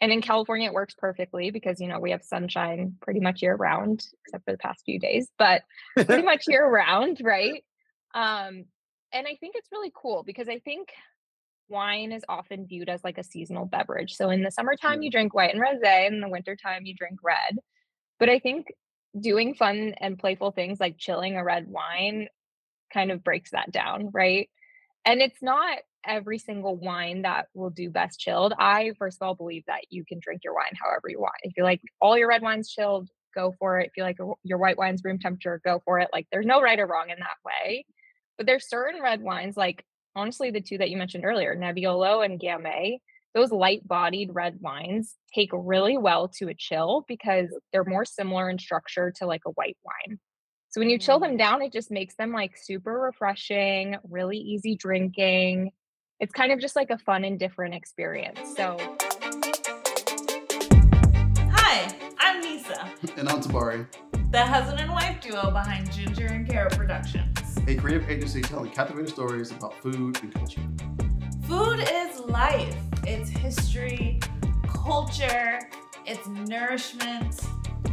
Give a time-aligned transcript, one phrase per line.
[0.00, 3.56] and in California, it works perfectly because, you know, we have sunshine pretty much year
[3.56, 5.62] round, except for the past few days, but
[5.96, 7.64] pretty much year round, right?
[8.14, 8.64] Um,
[9.12, 10.90] and I think it's really cool because I think
[11.68, 14.14] wine is often viewed as like a seasonal beverage.
[14.14, 17.18] So in the summertime, you drink white and rosé, and in the wintertime, you drink
[17.22, 17.58] red.
[18.20, 18.66] But I think
[19.18, 22.28] doing fun and playful things like chilling a red wine
[22.92, 24.48] kind of breaks that down, right?
[25.04, 28.54] And it's not every single wine that will do best chilled.
[28.58, 31.34] I first of all believe that you can drink your wine however you want.
[31.42, 33.86] If you like all your red wines chilled, go for it.
[33.86, 36.08] If you like your white wines room temperature, go for it.
[36.12, 37.84] Like there's no right or wrong in that way.
[38.36, 42.40] But there's certain red wines, like honestly, the two that you mentioned earlier, Nebbiolo and
[42.40, 42.98] Gamay,
[43.34, 48.48] those light bodied red wines take really well to a chill because they're more similar
[48.48, 50.18] in structure to like a white wine.
[50.70, 51.38] So when you chill them mm.
[51.38, 55.72] down, it just makes them like super refreshing, really easy drinking.
[56.20, 58.40] It's kind of just like a fun and different experience.
[58.56, 58.76] So,
[61.48, 62.90] hi, I'm Nisa.
[63.16, 63.86] And I'm Tabari.
[64.32, 69.06] The husband and wife duo behind Ginger and Carrot Productions, a creative agency telling captivating
[69.06, 70.60] stories about food and culture.
[71.46, 74.18] Food is life, it's history,
[74.66, 75.60] culture,
[76.04, 77.42] it's nourishment.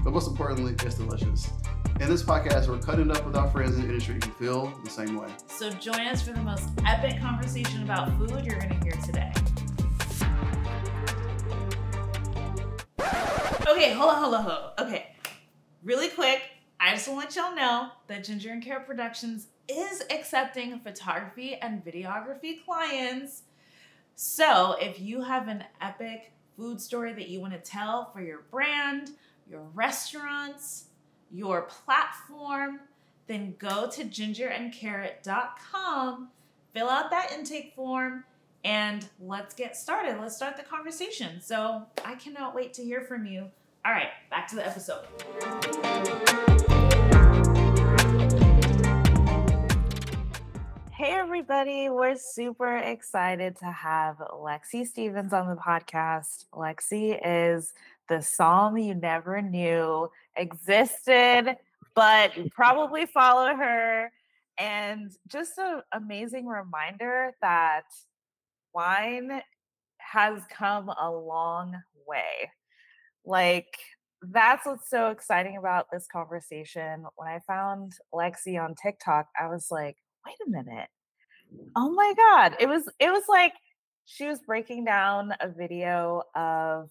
[0.03, 1.52] But most importantly, it's delicious.
[1.98, 4.90] In this podcast, we're cutting up with our friends in the industry who feel the
[4.90, 5.30] same way.
[5.48, 9.32] So join us for the most epic conversation about food you're going to hear today.
[13.66, 14.86] Okay, hold on, hold on, hold on.
[14.86, 15.16] Okay,
[15.84, 16.42] really quick,
[16.82, 21.56] I just want to let y'all know that Ginger and Carrot Productions is accepting photography
[21.56, 23.44] and videography clients.
[24.16, 28.42] So if you have an epic food story that you want to tell for your
[28.52, 29.12] brand,
[29.50, 30.88] your restaurants,
[31.31, 32.81] your platform,
[33.28, 36.30] then go to gingerandcarrot.com,
[36.73, 38.26] fill out that intake form,
[38.64, 40.20] and let's get started.
[40.20, 41.40] Let's start the conversation.
[41.42, 43.50] So I cannot wait to hear from you.
[43.86, 45.06] All right, back to the episode.
[50.92, 51.90] Hey, everybody.
[51.90, 56.46] We're super excited to have Lexi Stevens on the podcast.
[56.53, 57.74] Lexi is
[58.10, 61.58] the som you never knew existed,
[61.96, 64.12] but probably follow her.
[64.58, 67.84] And just an amazing reminder that
[68.74, 69.42] wine
[69.98, 71.76] has come a long
[72.08, 72.52] way.
[73.26, 73.78] Like,
[74.22, 77.06] that's what's so exciting about this conversation.
[77.16, 80.90] When I found Lexi on TikTok, I was like, wait a minute.
[81.76, 82.56] Oh my God.
[82.60, 83.54] It was, it was like
[84.06, 86.90] she was breaking down a video of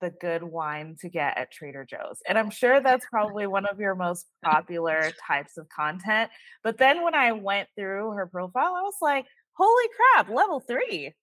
[0.00, 2.20] the good wine to get at Trader Joe's.
[2.28, 6.30] And I'm sure that's probably one of your most popular types of content.
[6.62, 11.14] But then when I went through her profile, I was like, holy crap, level three.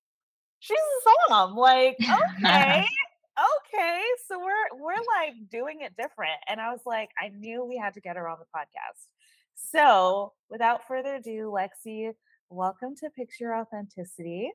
[0.60, 1.56] She's a som.
[1.56, 2.86] Like, okay.
[3.68, 4.02] okay.
[4.28, 6.40] So we're we're like doing it different.
[6.48, 9.08] And I was like, I knew we had to get her on the podcast.
[9.56, 12.12] So without further ado, Lexi,
[12.50, 14.52] welcome to Picture Authenticity.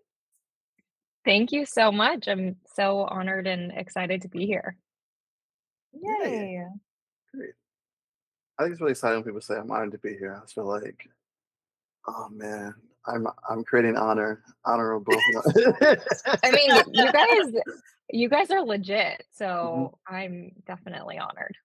[1.25, 2.28] Thank you so much.
[2.28, 4.76] I'm so honored and excited to be here.
[5.92, 6.64] Yay.
[7.34, 7.50] Great.
[8.58, 10.41] I think it's really exciting when people say I'm honored to be here.
[10.42, 11.08] I feel like,
[12.06, 12.75] oh man,
[13.06, 15.14] I'm I'm creating honor, honorable.
[15.47, 17.62] I mean, you guys,
[18.10, 19.22] you guys are legit, mm-hmm.
[19.32, 20.14] so mm-hmm.
[20.14, 21.56] I'm definitely honored.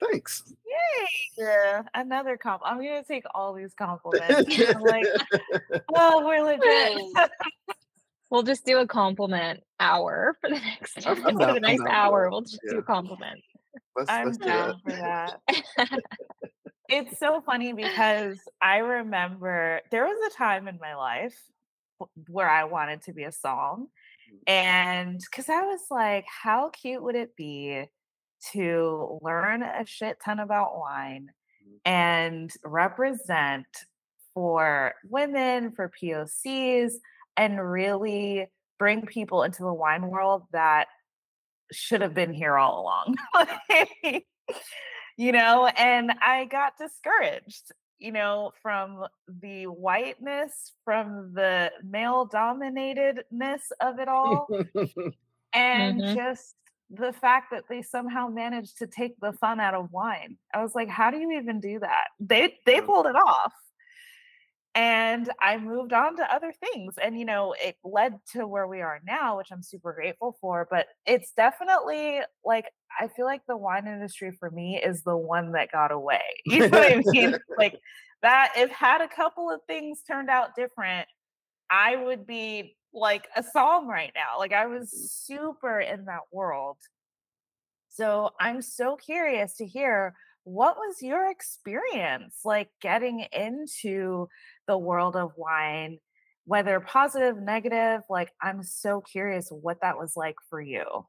[0.00, 0.42] Thanks.
[0.66, 1.06] Yay!
[1.44, 2.62] Yeah, another comp.
[2.64, 4.58] I'm gonna take all these compliments.
[4.80, 5.06] like,
[5.94, 7.30] oh, we're legit.
[8.30, 12.28] We'll just do a compliment hour for the next I'm, I'm for the next hour.
[12.30, 12.74] We'll just yeah.
[12.74, 13.40] do a compliment.
[13.96, 15.40] Let's, I'm let's down for that.
[16.88, 21.36] it's so funny because I remember there was a time in my life
[22.28, 23.88] where I wanted to be a som.
[24.32, 24.52] Mm.
[24.52, 27.84] And because I was like, how cute would it be
[28.52, 31.30] to learn a shit ton about wine
[31.66, 31.78] mm.
[31.84, 33.66] and represent
[34.34, 36.92] for women, for POCs,
[37.40, 38.46] and really
[38.78, 40.88] bring people into the wine world that
[41.72, 43.16] should have been here all along.
[45.16, 49.06] you know, and I got discouraged, you know, from
[49.40, 54.46] the whiteness, from the male dominatedness of it all,
[55.54, 56.14] and mm-hmm.
[56.14, 56.54] just
[56.90, 60.36] the fact that they somehow managed to take the fun out of wine.
[60.52, 62.08] I was like, how do you even do that?
[62.18, 63.54] They they pulled it off
[64.74, 66.94] and I moved on to other things.
[67.02, 70.66] And, you know, it led to where we are now, which I'm super grateful for.
[70.70, 72.66] But it's definitely like,
[73.00, 76.20] I feel like the wine industry for me is the one that got away.
[76.44, 77.34] You know what I mean?
[77.58, 77.80] like,
[78.22, 81.08] that, if had a couple of things turned out different.
[81.70, 84.38] I would be like a som right now.
[84.38, 85.08] Like I was Mm.
[85.08, 86.78] super in that world.
[87.88, 90.14] So I'm so curious to hear
[90.44, 94.28] what was your experience like getting into
[94.66, 95.98] the world of wine,
[96.44, 98.02] whether positive, negative?
[98.08, 101.06] Like, I'm so curious what that was like for you.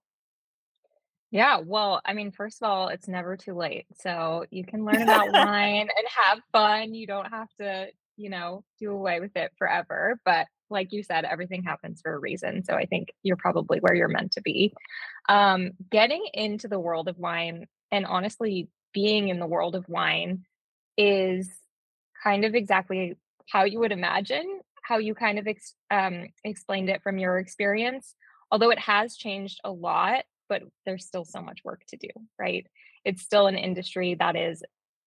[1.32, 3.86] Yeah, well, I mean, first of all, it's never too late.
[4.02, 6.94] So you can learn about wine and have fun.
[6.94, 7.88] You don't have to,
[8.18, 10.20] you know, do away with it forever.
[10.26, 12.64] But like you said, everything happens for a reason.
[12.66, 14.74] So I think you're probably where you're meant to be.
[15.30, 20.44] Um, getting into the world of wine and honestly being in the world of wine
[20.98, 21.50] is
[22.24, 23.16] kind of exactly
[23.52, 28.16] how you would imagine, how you kind of ex- um, explained it from your experience.
[28.52, 32.66] Although it has changed a lot, but there's still so much work to do, right?
[33.06, 34.64] It's still an industry that is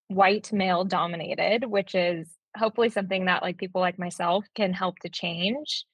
[0.07, 5.09] white male dominated, which is hopefully something that like people like myself can help to
[5.09, 5.85] change.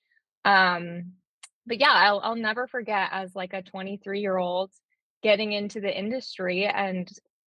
[0.45, 1.13] Um,
[1.65, 4.71] but yeah, I'll I'll never forget as like a 23 year old
[5.21, 7.07] getting into the industry and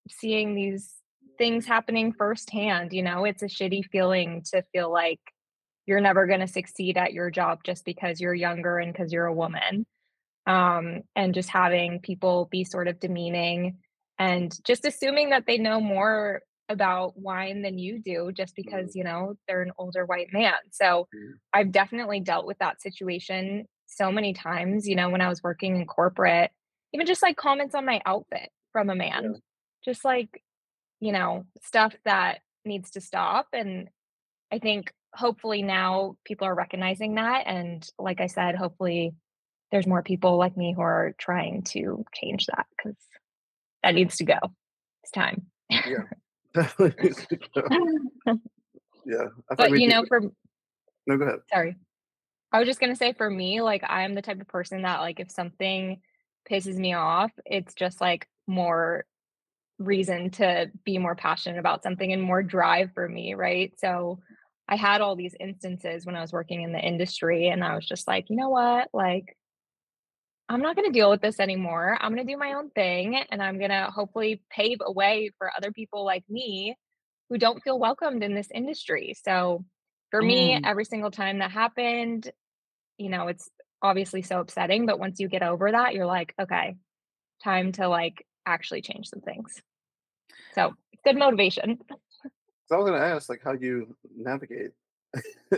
[0.10, 0.94] seeing these
[1.38, 2.94] things happening firsthand.
[2.94, 5.20] You know, it's a shitty feeling to feel like
[5.86, 9.26] you're never going to succeed at your job just because you're younger and because you're
[9.26, 9.86] a woman
[10.48, 13.78] um, and just having people be sort of demeaning
[14.18, 19.04] and just assuming that they know more about wine than you do just because you
[19.04, 20.54] know they're an older white man.
[20.72, 21.10] So
[21.54, 25.76] i've definitely dealt with that situation so many times you know when i was working
[25.76, 26.52] in corporate
[26.94, 29.36] even just like comments on my outfit from a man.
[29.84, 30.42] Just like
[31.04, 33.90] you know stuff that needs to stop and
[34.52, 39.14] i think hopefully now people are recognizing that and like i said hopefully
[39.74, 42.96] there's more people like me who are trying to change that because
[43.82, 44.38] that needs to go.
[45.02, 45.48] It's time.
[45.70, 46.04] Yeah.
[46.54, 47.68] Definitely needs to go.
[49.06, 49.26] yeah.
[49.58, 50.22] But you know, for
[51.08, 51.40] no, go ahead.
[51.52, 51.76] sorry,
[52.52, 55.20] I was just gonna say for me, like I'm the type of person that like
[55.20, 56.00] if something
[56.50, 59.06] pisses me off, it's just like more
[59.80, 63.74] reason to be more passionate about something and more drive for me, right?
[63.80, 64.20] So
[64.68, 67.86] I had all these instances when I was working in the industry and I was
[67.86, 68.90] just like, you know what?
[68.94, 69.36] Like
[70.50, 71.98] I'm not going to deal with this anymore.
[72.00, 75.32] I'm going to do my own thing and I'm going to hopefully pave a way
[75.38, 76.76] for other people like me
[77.30, 79.16] who don't feel welcomed in this industry.
[79.24, 79.66] So
[80.12, 80.62] for me, Mm.
[80.64, 82.30] every single time that happened,
[82.98, 83.50] you know, it's
[83.82, 86.76] obviously so upsetting, but once you get over that, you're like, okay,
[87.44, 89.62] time to like actually change some things.
[90.54, 90.74] So
[91.04, 91.80] good motivation.
[92.68, 94.72] So I was going to ask, like, how you navigate,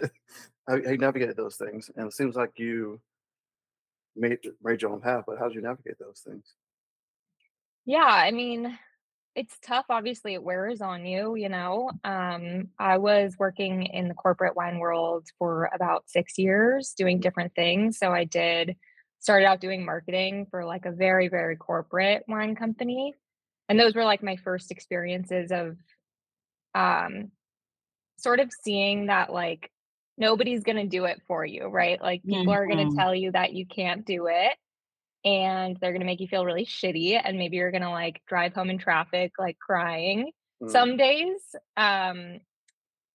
[0.67, 2.99] how, you navigated those things, and it seems like you
[4.15, 5.25] made made your own path.
[5.27, 6.55] But how did you navigate those things?
[7.85, 8.77] Yeah, I mean,
[9.35, 9.85] it's tough.
[9.89, 11.91] Obviously, it wears on you, you know.
[12.03, 17.53] Um, I was working in the corporate wine world for about six years doing different
[17.53, 17.99] things.
[17.99, 18.75] So I did
[19.19, 23.13] started out doing marketing for like a very, very corporate wine company.
[23.69, 25.77] And those were like my first experiences of
[26.75, 27.31] um
[28.17, 29.71] sort of seeing that like
[30.17, 32.01] nobody's gonna do it for you, right?
[32.01, 32.95] Like people are gonna Mhm.
[32.95, 34.53] tell you that you can't do it
[35.25, 38.69] and they're gonna make you feel really shitty and maybe you're gonna like drive home
[38.69, 42.39] in traffic like crying Mm, some days um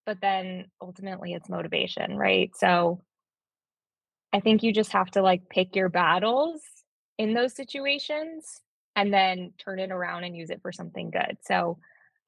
[0.07, 3.01] but then ultimately it's motivation right so
[4.33, 6.63] i think you just have to like pick your battles
[7.19, 8.61] in those situations
[8.97, 11.37] and then turn it around and use it for something good.
[11.47, 11.79] So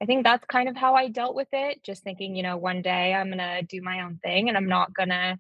[0.03, 2.83] i think that's kind of how i dealt with it just thinking you know one
[2.83, 5.39] day i'm gonna do my own thing and i'm not gonna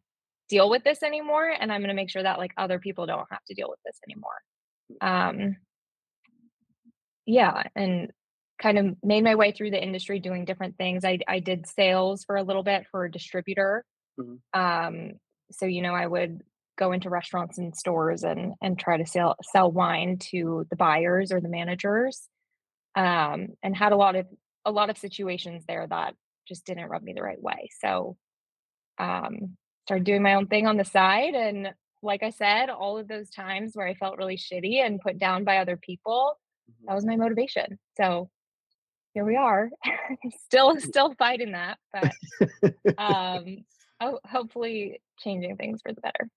[0.48, 3.44] deal with this anymore and i'm gonna make sure that like other people don't have
[3.46, 4.40] to deal with this anymore.
[5.00, 5.56] Um
[7.26, 8.10] yeah and
[8.60, 11.04] kind of made my way through the industry doing different things.
[11.04, 13.84] I i did sales for a little bit for a distributor.
[14.20, 14.38] Mhm.
[14.54, 15.12] um
[15.50, 16.42] so you know i would
[16.78, 21.30] go into restaurants and stores and and try to sell sell wine to the buyers
[21.32, 22.28] or the managers
[22.96, 24.26] um and had a lot of
[24.64, 26.14] a lot of situations there that
[26.46, 27.68] just didn't rub me the right way.
[27.80, 28.16] So
[28.98, 33.08] um started doing my own thing on the side and like i said all of
[33.08, 36.38] those times where i felt really shitty and put down by other people
[36.70, 36.86] mhm.
[36.86, 37.78] that was my motivation.
[37.96, 38.30] So
[39.14, 39.70] here we are
[40.44, 42.12] still still fighting that but
[42.98, 43.58] um
[44.00, 46.28] oh, hopefully changing things for the better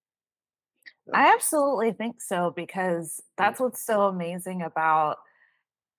[1.13, 5.17] I absolutely think so because that's what's so amazing about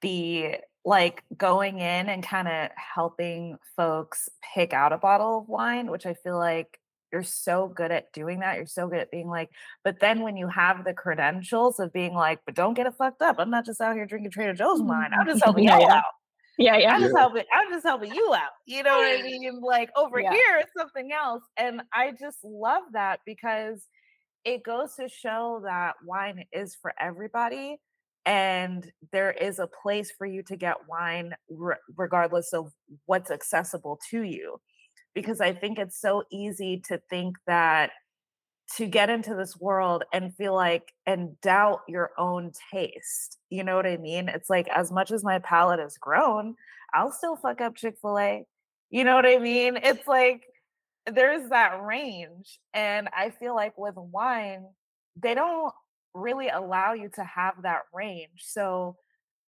[0.03, 5.91] the like going in and kind of helping folks pick out a bottle of wine,
[5.91, 6.81] which I feel like
[7.13, 8.57] you're so good at doing that.
[8.57, 9.51] You're so good at being like,
[9.85, 13.23] but then when you have the credentials of being like, but don't get it fucked
[13.23, 13.37] up.
[13.39, 15.11] I'm not just out here drinking Trader Joe's wine.
[15.19, 15.95] I'm just helping Yeah, y'all yeah.
[15.95, 16.05] out.
[16.59, 16.95] Yeah, yeah.
[16.95, 17.21] I'm just Yeah.
[17.21, 17.45] helping.
[17.55, 18.51] I'm just helping you out.
[18.67, 19.61] You know what I mean?
[19.63, 20.31] Like over Yeah.
[20.31, 23.87] here, it's something else, and I just love that because
[24.47, 27.79] it goes to show that wine is for everybody,
[28.25, 32.73] and there is a place for you to get wine, re- regardless of
[33.07, 34.61] what's accessible to you.
[35.15, 37.91] Because I think it's so easy to think that
[38.77, 43.39] to get into this world and feel like and doubt your own taste.
[43.51, 44.29] You know what I mean?
[44.29, 46.55] It's like as much as my palate has grown,
[46.95, 48.45] I'll still fuck up Chick-fil-A.
[48.91, 49.77] You know what I mean?
[49.83, 50.43] It's like
[51.13, 52.59] there's that range.
[52.75, 54.67] And I feel like with wine,
[55.17, 55.73] they don't
[56.15, 58.41] really allow you to have that range.
[58.43, 58.97] So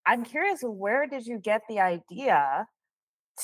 [0.07, 2.67] I'm curious, where did you get the idea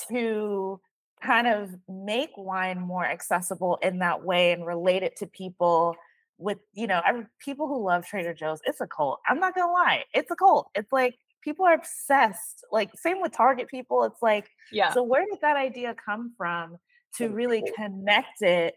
[0.08, 0.80] to
[1.22, 5.96] kind of make wine more accessible in that way and relate it to people
[6.36, 9.72] with you know every, people who love Trader Joe's it's a cult I'm not gonna
[9.72, 14.20] lie it's a cult it's like people are obsessed like same with Target people it's
[14.20, 14.92] like Yeah.
[14.92, 16.76] so where did that idea come from
[17.16, 18.74] to really connect it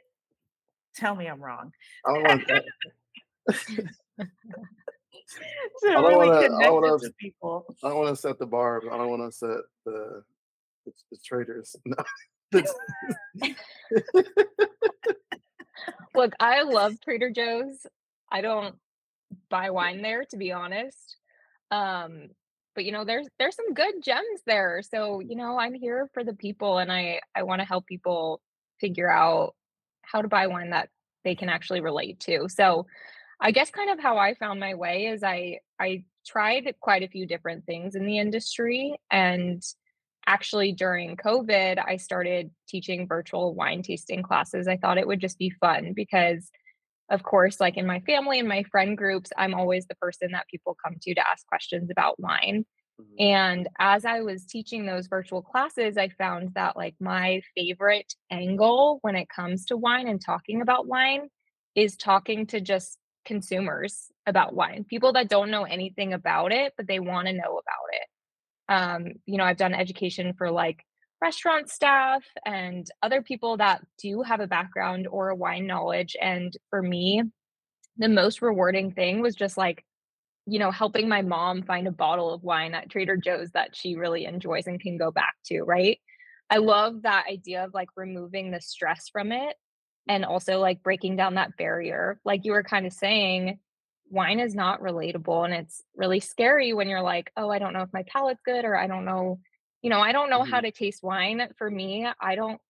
[0.96, 1.72] tell me I'm wrong
[2.08, 3.90] I don't want to, to
[5.84, 8.46] don't really wanna- I connect wanna- it to people I don't want to set the
[8.46, 10.24] bar, but I don't want to set the
[10.86, 11.76] the, the traders.
[12.54, 12.64] No.
[16.16, 17.86] Look, I love Trader Joe's.
[18.32, 18.76] I don't
[19.50, 21.18] buy wine there to be honest.
[21.72, 22.30] Um
[22.78, 24.82] but you know there's there's some good gems there.
[24.84, 25.40] So, you mm-hmm.
[25.40, 28.40] know, I'm here for the people and I I want to help people
[28.80, 29.56] figure out
[30.04, 30.90] how to buy one that
[31.24, 32.48] they can actually relate to.
[32.48, 32.86] So,
[33.42, 37.08] I guess kind of how I found my way is I I tried quite a
[37.08, 39.64] few different things in the industry and
[40.28, 44.68] actually during COVID I started teaching virtual wine tasting classes.
[44.68, 46.52] I thought it would just be fun because
[47.10, 50.48] of course like in my family and my friend groups I'm always the person that
[50.50, 52.66] people come to to ask questions about wine.
[53.00, 53.20] Mhm.
[53.20, 59.00] And as I was teaching those virtual classes, I found that like my favorite angle
[59.02, 61.30] when it comes to wine and talking about wine
[61.76, 66.88] is talking to just consumers about wine, people that don't know anything about it, but
[66.88, 68.08] they want to know about it.
[68.70, 70.84] Um, you know, I've done education for like
[71.22, 76.16] restaurant staff and other people that do have a background or a wine knowledge.
[76.22, 77.24] And for me,
[77.98, 79.84] the most rewarding thing was just like
[80.48, 83.96] you know, helping my mom find a bottle of wine at Trader Joe's that she
[83.96, 86.00] really enjoys and can go back to, right?
[86.50, 89.58] I love that idea of like removing the stress from it
[90.08, 92.22] and also like breaking down that barrier.
[92.24, 93.60] Like you were kind of saying,
[94.10, 97.82] wine is not relatable and it's really scary when you're like, oh, I don't know
[97.82, 99.42] if my palate's good or I don't know,
[99.82, 100.62] you know, I don't know how Mhm.
[100.62, 101.50] to taste wine.
[101.58, 102.62] For me, I don't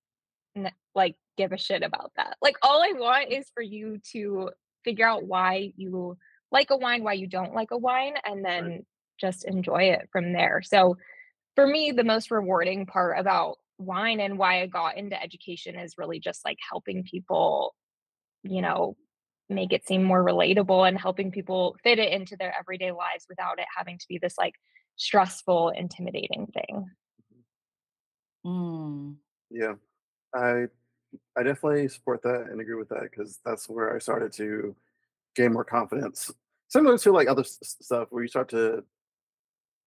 [0.95, 2.37] like give a shit about that.
[2.41, 4.51] Like all I want is for you to
[4.83, 6.17] figure out why you
[6.51, 8.85] like a wine, why you don't like a wine, and then
[9.19, 10.61] just enjoy it from there.
[10.63, 10.97] So
[11.55, 15.95] for me, the most rewarding part about wine and why I got into education is
[15.97, 17.75] really just like helping people,
[18.43, 18.97] you know,
[19.49, 23.59] make it seem more relatable and helping people fit it into their everyday lives without
[23.59, 24.53] it having to be this like
[24.97, 26.89] stressful, intimidating thing.
[28.45, 29.15] Mm.
[29.49, 29.75] Yeah,
[30.35, 30.67] I
[31.35, 34.75] I definitely support that and agree with that because that's where I started to
[35.35, 36.31] gain more confidence.
[36.67, 38.83] Similar to like other s- s- stuff where you start to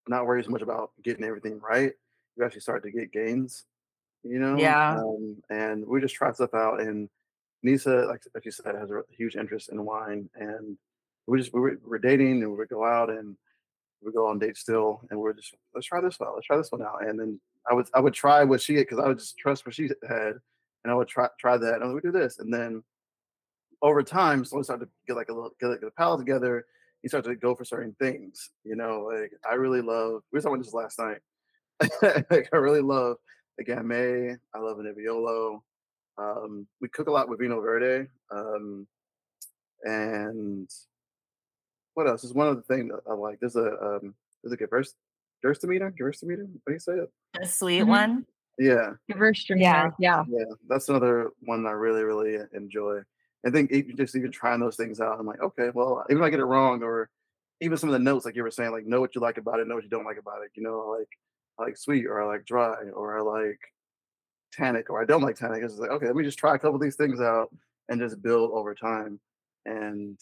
[0.09, 1.93] not worry as much about getting everything right.
[2.37, 3.65] You actually start to get gains,
[4.23, 4.57] you know.
[4.57, 4.99] Yeah.
[4.99, 6.81] Um, and we just try stuff out.
[6.81, 7.11] And
[7.63, 10.79] Nisa, like like you said, has a huge interest in wine, and
[11.27, 13.37] we just we were, we're dating and we would go out and
[14.03, 16.73] we go on dates still, and we're just let's try this out, let's try this
[16.73, 17.41] one out, and then
[17.71, 19.91] I would I would try what she had because I would just trust what she
[20.09, 20.35] had,
[20.85, 22.83] and I would try try that, and we do this, and then
[23.83, 26.67] over time, so we start to get like a little get like a palette together.
[27.03, 29.09] You start to go for certain things, you know.
[29.11, 30.23] Like I really love.
[30.33, 31.19] We were talking this last night.
[32.31, 33.17] like I really love
[33.57, 34.37] the Gamay.
[34.55, 35.61] I love a Nebbiolo.
[36.19, 38.87] Um, we cook a lot with Vinho Verde, um,
[39.85, 40.69] and
[41.95, 42.25] what else?
[42.25, 43.41] Is one of the things I like.
[43.41, 44.95] There's a um, there's like a Gerst
[45.45, 45.93] Gerstemeter.
[45.99, 46.47] Gerstemeter.
[46.47, 47.11] What do you say it?
[47.41, 47.89] The sweet Mhm.
[47.89, 48.27] one.
[48.59, 49.91] Yeah, Gewürztraminer, Yeah.
[49.99, 50.25] yeah.
[50.29, 50.45] yeah.
[50.69, 53.01] That's another one I really really enjoy.
[53.47, 56.27] I think even just even trying those things out, I'm like, okay, well, even if
[56.27, 57.09] I get it wrong, or
[57.63, 59.61] even some of the notes, like you were saying, like know what you like about
[59.61, 60.51] it, know what you don't like about it.
[60.55, 61.09] You know, like
[61.59, 63.61] I like sweet, or I like dry, or I like
[64.53, 65.63] tannic, or I don't like tannic.
[65.63, 67.49] It's just like, okay, let me just try a couple of these things out
[67.89, 69.21] and just build over time.
[69.65, 70.19] And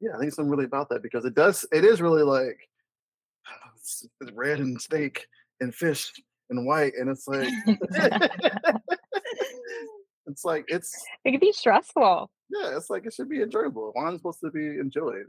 [0.00, 2.58] yeah, I think something really about that because it does, it is really like
[3.76, 5.26] it's it's red and steak
[5.60, 6.12] and fish
[6.50, 7.48] and white, and it's like
[10.26, 12.30] it's like it's It could be stressful.
[12.50, 13.92] yeah, it's like it should be enjoyable.
[13.94, 15.26] Wine's supposed to be enjoyed.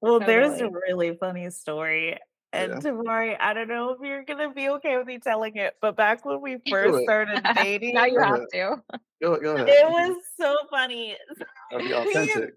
[0.00, 2.18] Well, there's a really funny story.
[2.54, 2.78] And Yeah.
[2.78, 6.24] Tabari, I don't know if you're gonna be okay with me telling it, but back
[6.24, 8.48] when we first started dating, now you have ahead.
[8.52, 8.82] to.
[9.20, 9.68] Go, go ahead.
[9.68, 11.16] it was so funny.
[11.72, 12.54] That'd be we had- authentic.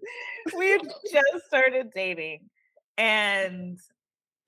[0.56, 2.48] we had just started dating
[2.96, 3.78] and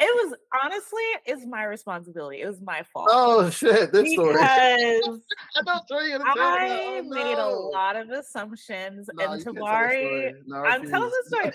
[0.02, 2.40] it was honestly it's my responsibility.
[2.40, 3.08] It was my fault.
[3.10, 3.92] Oh shit!
[3.92, 4.32] This story.
[4.32, 5.20] because oh,
[5.58, 6.80] I don't tell you to tell I that.
[6.80, 10.34] Oh, made a lot of assumptions No, and you can't tell that Tabari story.
[10.46, 11.52] No, I I'm telling the story.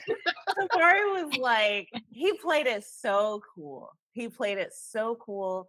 [0.60, 3.92] Tabari was like, he played it so cool.
[4.14, 5.68] He played it so cool.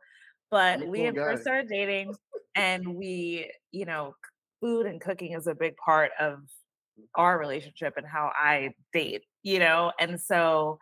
[0.50, 2.14] But You're we cool had first started dating,
[2.54, 4.14] and we, you know,
[4.60, 6.38] food and cooking is a big part of
[7.14, 9.92] our relationship and how I date, you know?
[9.98, 10.78] And so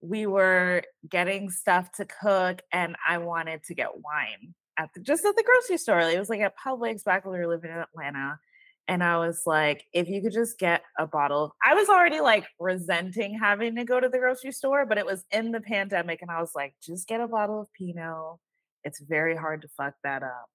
[0.00, 5.24] we were getting stuff to cook, and I wanted to get wine at the, just
[5.24, 6.00] at the grocery store.
[6.00, 8.38] It was like at Publix back when we were living in Atlanta.
[8.88, 12.46] And I was like, if you could just get a bottle, I was already like
[12.60, 16.22] resenting having to go to the grocery store, but it was in the pandemic.
[16.22, 18.38] And I was like, just get a bottle of Pinot.
[18.84, 20.48] It's very hard to fuck that up.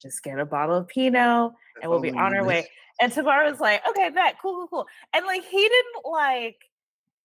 [0.00, 2.68] Just get a bottle of Pinot and we'll be on our way.
[3.00, 4.86] And Tabar was like, okay, bet, cool, cool, cool.
[5.12, 6.56] And like, he didn't like,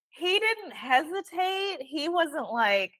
[0.10, 1.78] he didn't hesitate.
[1.80, 2.92] He wasn't like,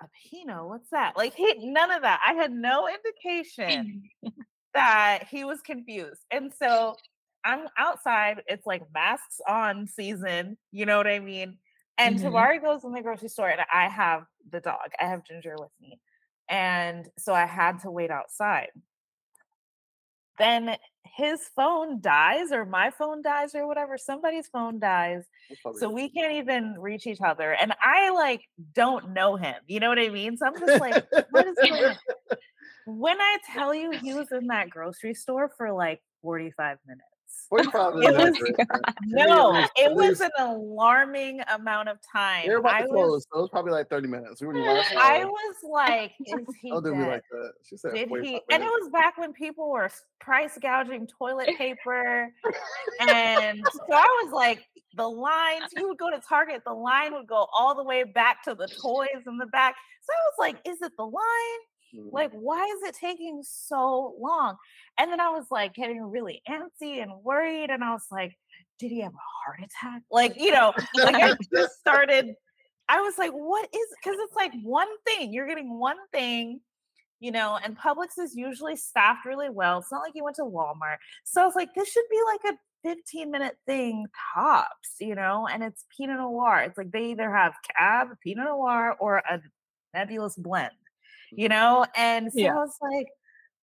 [0.00, 1.16] a Pinot, what's that?
[1.16, 2.20] Like, he, none of that.
[2.24, 4.02] I had no indication
[4.76, 6.20] that he was confused.
[6.30, 6.96] And so
[7.44, 11.58] I'm outside, it's like masks on season, you know what I mean?
[11.98, 12.22] And Mhm.
[12.22, 14.90] Tabari goes in the grocery store and I have the dog.
[15.00, 16.00] I have Ginger with me.
[16.48, 18.70] And so I had to wait outside.
[20.38, 25.24] Then his phone dies or my phone dies or whatever, somebody's phone dies.
[25.78, 27.52] So we can't even reach each other.
[27.52, 28.42] And I like
[28.74, 29.54] don't know him.
[29.66, 30.36] You know what I mean?
[30.36, 31.96] So I'm just like, what is going on?
[32.86, 37.02] When I tell you he was in that grocery store for like 45 minutes.
[37.48, 38.66] 45 It minutes, was-
[39.06, 42.46] No, least- it was an alarming amount of time.
[42.48, 44.40] Were about I to was, so it was probably like 30 minutes.
[44.40, 47.08] We were in the last I was like, is oh, he Don't do dead?
[47.08, 47.52] like that.
[47.68, 48.54] She said Did 45 he?
[48.54, 49.90] And it was back when people were
[50.20, 52.32] price gouging toilet paper.
[53.00, 54.64] and so I was like,
[54.96, 58.42] the lines, you would go to Target, the line would go all the way back
[58.44, 59.74] to the toys in the back.
[60.02, 61.60] So I was like, is it the line?
[61.96, 62.12] Mhm.
[62.12, 64.56] Like, why is it taking so long?
[64.98, 67.70] And then I was like getting really antsy and worried.
[67.70, 68.36] And I was like,
[68.78, 70.02] did he have a heart attack?
[70.10, 72.34] Like, you know, like I just started.
[72.88, 75.32] I was like, what is because it's like one thing.
[75.32, 76.60] You're getting one thing,
[77.20, 79.78] you know, and Publix is usually staffed really well.
[79.78, 80.98] It's not like you went to Walmart.
[81.24, 85.48] So I was like, this should be like a 15 minute thing tops, you know,
[85.50, 86.60] and it's Pinot Noir.
[86.60, 89.40] It's like they either have cab, Pinot Noir, or a
[89.94, 90.70] nebulous blend,
[91.36, 91.84] you know?
[91.96, 92.52] And so Yeah.
[92.52, 93.06] I was like,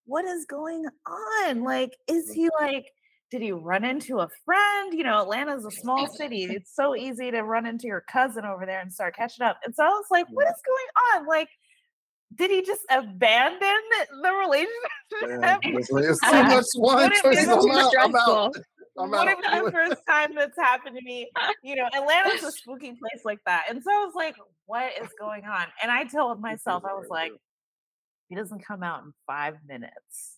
[0.05, 1.63] what is going on?
[1.63, 2.85] Like, is he like,
[3.31, 4.93] did he run into a friend?
[4.93, 6.43] You know, Atlanta's a small city.
[6.43, 9.57] It's so easy to run into your cousin over there and start catching up.
[9.65, 11.27] And so I was like, what is going on?
[11.27, 11.49] Like,
[12.35, 13.59] did he just abandon
[14.21, 15.41] the relationship?
[15.41, 17.43] Damn, it's, like, it's Uh, much wine What if choices.
[17.43, 17.93] it's I'm out.
[17.99, 18.53] I'm out.
[18.55, 18.63] stressful.
[18.99, 19.37] I'm What out.
[19.39, 21.29] it's the first time that's happened to me?
[21.63, 23.65] You know, Atlanta's a spooky place like that.
[23.69, 24.35] And so I was like,
[24.67, 25.65] what is going on?
[25.81, 27.31] And I told myself, I was like,
[28.33, 30.37] he doesn't come out in five minutes.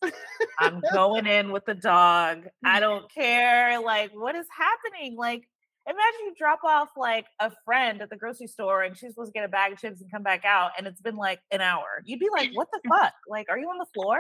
[0.60, 2.43] I'm going in with the dog.
[2.65, 3.79] I don't care.
[3.79, 5.15] Like, what is happening?
[5.15, 5.47] Like,
[5.88, 9.34] imagine you drop off like a friend at the grocery store and she's supposed to
[9.39, 12.01] get a bag of chips and come back out, and it's been like an hour.
[12.03, 13.13] You'd be like, what the fuck?
[13.29, 14.19] Like, are you on the floor?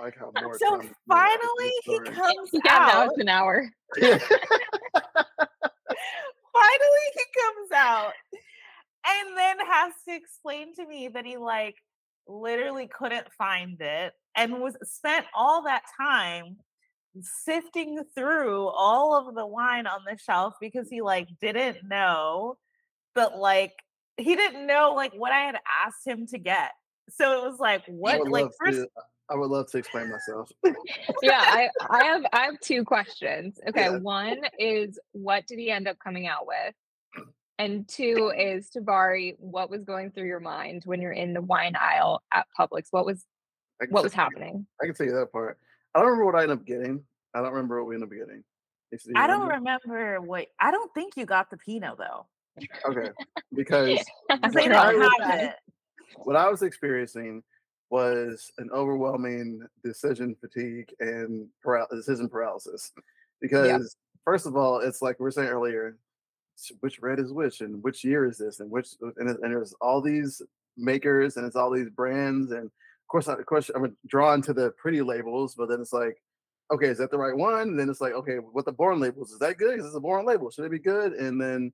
[0.00, 3.08] I like more So time finally he moving on to comes Yeah, now out.
[3.10, 3.68] it's an hour.
[4.00, 4.20] finally
[7.14, 8.12] he comes out
[9.08, 11.74] and then has to explain to me that he like
[12.28, 16.56] literally couldn't find it and was spent all that time
[17.20, 22.56] sifting through all of the wine on the shelf because he like didn't know
[23.14, 23.72] but like
[24.18, 26.72] he didn't know like what I had asked him to get.
[27.10, 28.88] So it was like what like first to.
[29.30, 30.50] I would love to explain myself.
[31.22, 33.58] yeah, I, I have I have two questions.
[33.68, 33.98] Okay, Yeah.
[33.98, 36.74] one is what did he end up coming out with?
[37.58, 41.74] And two is Tabari, what was going through your mind when you're in the wine
[41.80, 42.86] aisle at Publix?
[42.90, 43.24] What was
[43.90, 44.66] what was happening?
[44.82, 45.58] I can tell you that part.
[45.94, 47.02] I don't remember what I ended up getting.
[47.34, 48.44] I don't remember what we ended up getting.
[48.90, 49.80] If I don't remember.
[49.92, 52.26] remember what I don't think you got the Pinot though.
[52.86, 53.10] Okay,
[53.54, 55.54] because Because they What I don't was- have it.
[56.24, 57.42] what I was experiencing
[57.90, 62.92] was an overwhelming decision fatigue and paral- decision paralysis.
[63.40, 65.94] Because first of all, it's like we were saying earlier, s-
[66.80, 70.00] which red is which, and which year is this, and which and, and there's all
[70.00, 70.42] these
[70.76, 74.52] makers and it's all these brands, and of course, I, of course, I'm drawn to
[74.52, 76.22] the pretty labels, but then it's like.
[76.70, 77.62] Okay, is that the right one?
[77.62, 79.78] And then it's like, okay, what the born labels is that good?
[79.78, 80.50] Is this a born label?
[80.50, 81.14] Should it be good?
[81.14, 81.72] And then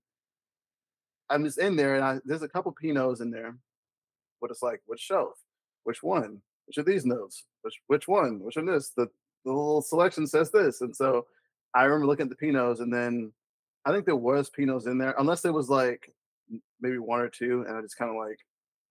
[1.28, 3.56] I'm just in there, and I, there's a couple Pinots in there,
[4.40, 5.34] but it's like, which shelf,
[5.84, 8.90] which one, which of these notes, which which one, which one this?
[8.90, 9.08] The
[9.44, 11.26] the little selection says this, and so
[11.74, 13.32] I remember looking at the Pinots, and then
[13.86, 16.12] I think there was Pinots in there, unless there was like
[16.80, 18.38] maybe one or two, and I just kind of like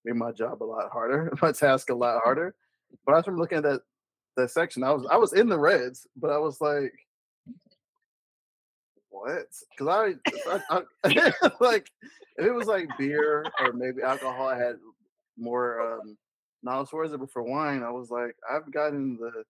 [0.05, 2.55] made my job a lot harder, my task a lot harder.
[3.05, 3.81] But I remember looking at that
[4.37, 4.83] that section.
[4.83, 6.93] I was I was in the reds, but I was like,
[9.09, 9.47] what?
[9.71, 10.15] Because
[10.49, 11.89] I, I, I like
[12.37, 14.75] if it was like beer or maybe alcohol, I had
[15.37, 16.17] more um,
[16.61, 17.19] knowledge towards it.
[17.19, 19.43] But for wine, I was like, I've gotten the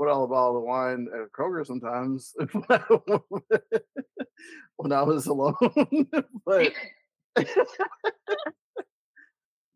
[0.00, 2.34] put all the bottle of wine at Kroger sometimes
[4.76, 5.54] when I was alone.
[6.46, 6.72] but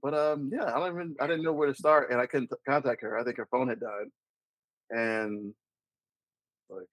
[0.03, 2.49] but um yeah, I don't even I didn't know where to start and I couldn't
[2.49, 3.19] t- contact her.
[3.19, 4.07] I think her phone had died.
[4.89, 5.53] And
[6.71, 6.89] like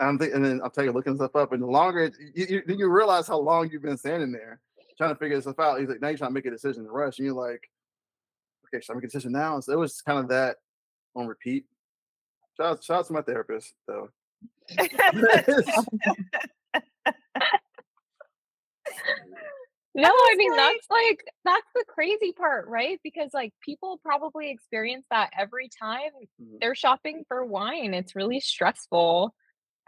[0.00, 2.78] I'm thinking, and then I'm taking looking stuff up, and the longer you, you, then
[2.78, 4.60] you realize how long you've been standing there
[4.96, 5.78] trying to figure stuff out.
[5.78, 7.68] He's like, now you're trying to make a decision to rush, and you're like,
[8.66, 9.60] okay, should I make a decision now?
[9.60, 10.56] So it was kind of that
[11.16, 11.64] on repeat.
[12.58, 14.08] Shout out, shout out to my therapist, though.
[19.94, 23.00] No, I mean like, that's like that's the crazy part, right?
[23.02, 26.56] Because like people probably experience that every time mm-hmm.
[26.60, 27.94] they're shopping for wine.
[27.94, 29.34] It's really stressful.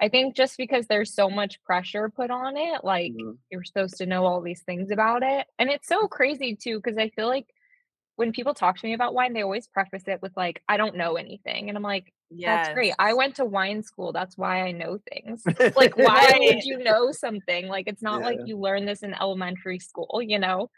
[0.00, 3.32] I think just because there's so much pressure put on it, like mm-hmm.
[3.52, 5.46] you're supposed to know all these things about it.
[5.60, 7.46] And it's so crazy too, because I feel like
[8.16, 10.96] when people talk to me about wine, they always preface it with like, I don't
[10.96, 11.68] know anything.
[11.68, 12.66] And I'm like, yes.
[12.66, 12.94] that's great.
[12.98, 14.12] I went to wine school.
[14.12, 15.42] That's why I know things.
[15.76, 17.68] like, why would you know something?
[17.68, 18.26] Like, it's not yeah.
[18.26, 20.70] like you learn this in elementary school, you know?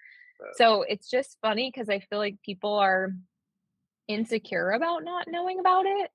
[0.54, 3.12] So it's just funny because I feel like people are
[4.08, 6.10] insecure about not knowing about it.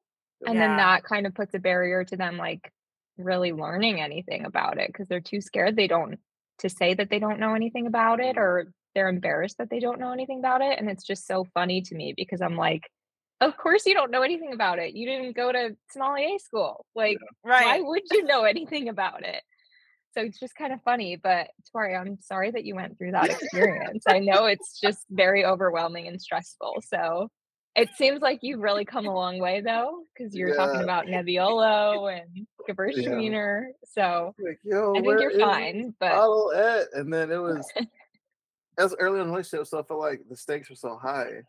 [0.46, 0.68] And yeah.
[0.68, 2.72] then that kind of puts a barrier to them like
[3.18, 6.20] really learning anything about it because they're too scared they don't
[6.60, 8.40] to say that they don't know anything about it mm-hmm.
[8.40, 11.82] or they're embarrassed that they don't know anything about it and it's just so funny
[11.82, 12.82] to me because i'm like
[13.42, 17.20] of course you don't know anything about it you didn't go to sommelier school like
[17.46, 17.52] yeah.
[17.52, 19.44] right why would you know anything about it
[20.16, 23.30] so it's just kind of funny but tori i'm sorry that you went through that
[23.40, 27.30] experience i know it's just very overwhelming and stressful so
[27.78, 30.56] it seems like you've really come a long way though, because you're yeah.
[30.56, 33.68] talking about Nebbiolo and Gewürztraminer.
[33.68, 33.74] Yeah.
[33.88, 35.94] So like, Yo, I think you're fine.
[36.00, 36.88] But bottle at?
[36.94, 37.72] and then it was
[38.78, 41.28] as early in the relationship, so I felt like the stakes were so high.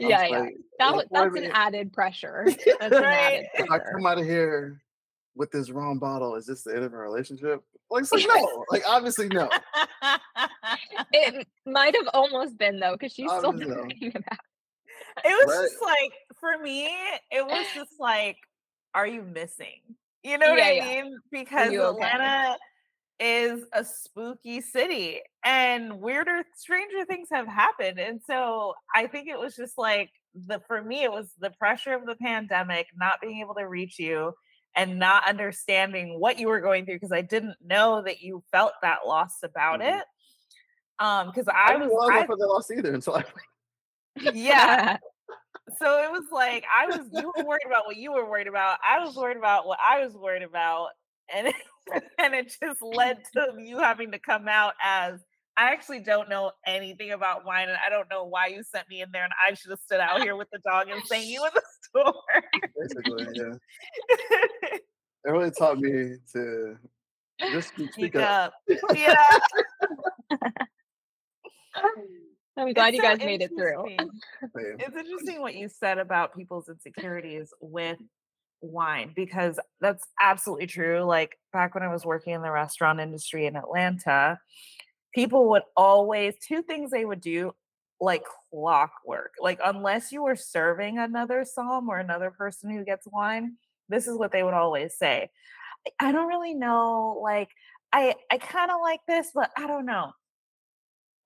[0.00, 0.38] Yeah, yeah.
[0.40, 2.44] Like, that, that's an added pressure.
[2.80, 3.72] That's an added pressure.
[3.72, 4.82] I come out of here
[5.36, 6.34] with this wrong bottle.
[6.34, 7.62] Is this the end of a relationship?
[7.88, 8.64] Like, so no.
[8.70, 9.48] like, obviously, no.
[11.12, 14.20] it might have almost been though, because she's obviously still thinking no.
[14.26, 14.40] about
[15.24, 15.68] it was right.
[15.68, 16.86] just like for me,
[17.30, 18.36] it was just like,
[18.94, 19.80] are you missing?
[20.22, 21.02] You know what yeah, I yeah.
[21.02, 21.18] mean?
[21.30, 22.56] Because Atlanta okay?
[23.18, 27.98] Is a spooky city and weirder, stranger things have happened.
[27.98, 31.94] And so I think it was just like the for me, it was the pressure
[31.94, 34.34] of the pandemic, not being able to reach you
[34.74, 38.72] and not understanding what you were going through because I didn't know that you felt
[38.82, 39.98] that loss about mm-hmm.
[39.98, 40.04] it.
[40.98, 43.24] Um, because I, I was for the loss either until I
[44.34, 44.96] yeah.
[45.78, 48.78] so it was like I was you were worried about what you were worried about.
[48.88, 50.88] I was worried about what I was worried about.
[51.34, 51.54] And it,
[52.18, 55.20] and it just led to you having to come out as
[55.56, 59.00] I actually don't know anything about wine, and I don't know why you sent me
[59.00, 61.42] in there, and I should have stood out here with the dog and saying you
[61.44, 62.14] in the store.
[62.80, 63.54] Basically, yeah.
[65.24, 66.76] it really taught me to
[67.40, 68.52] just speak, speak up.
[68.70, 68.96] up.
[68.96, 69.24] Yeah.
[72.58, 73.84] I'm glad it's you guys so made it through.
[74.54, 77.98] it's interesting what you said about people's insecurities with
[78.60, 81.02] wine because that's absolutely true.
[81.02, 84.38] Like back when I was working in the restaurant industry in Atlanta,
[85.14, 87.52] people would always two things they would do
[88.00, 89.32] like clockwork.
[89.40, 93.56] Like unless you were serving another som or another person who gets wine,
[93.88, 95.30] this is what they would always say.
[96.00, 97.50] I don't really know like
[97.92, 100.12] I I kind of like this, but I don't know.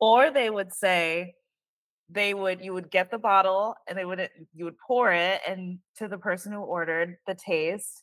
[0.00, 1.34] Or they would say,
[2.12, 5.78] they would you would get the bottle and they would you would pour it and
[5.96, 8.02] to the person who ordered the taste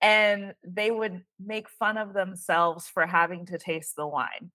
[0.00, 4.50] and they would make fun of themselves for having to taste the wine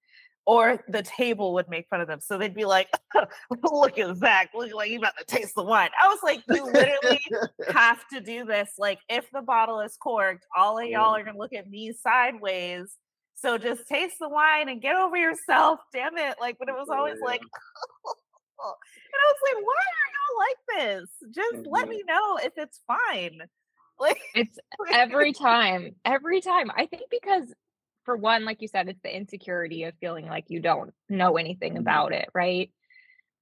[0.46, 2.90] or the table would make fun of them so they'd be like
[3.72, 6.66] look at zach look like you about to taste the wine i was like you
[6.66, 7.22] literally
[7.70, 11.38] have to do this like if the bottle is corked all of y'all are gonna
[11.38, 12.98] look at me sideways
[13.40, 15.80] so just taste the wine and get over yourself.
[15.94, 16.38] Damn it.
[16.42, 17.42] Like, but it was always like,
[18.64, 20.60] and I was like, why are y'all like
[21.00, 21.10] this?
[21.36, 21.70] Just mm-hmm.
[21.70, 23.42] let me know if it's fine.
[24.00, 24.60] Like it's
[24.94, 26.70] every time, every time.
[26.70, 27.52] I think because
[28.06, 31.74] for one, like you said, it's the insecurity of feeling like you don't know anything
[31.74, 31.80] Mhm.
[31.80, 32.72] about it, right?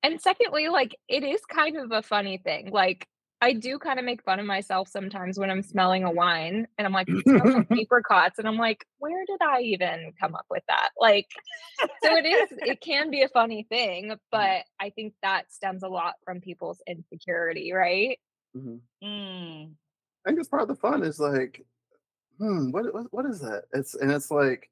[0.01, 2.71] And secondly, like it is kind of a funny thing.
[2.71, 3.06] Like
[3.41, 6.88] I do kind of make fun of myself sometimes when I'm smelling a wine and
[6.88, 8.39] I'm like, it smells like apricots.
[8.39, 10.89] And I'm like, where did I even come up with that?
[11.00, 11.28] Like,
[12.04, 15.89] so it is, it can be a funny thing, but I think that stems a
[15.89, 18.19] lot from people's insecurity, right?
[18.56, 18.80] Mhm.
[19.04, 19.74] Mm.
[20.26, 21.65] I think it's part of the fun is like,
[22.39, 23.65] hmm, what what what is that?
[23.74, 24.69] It's and it's like,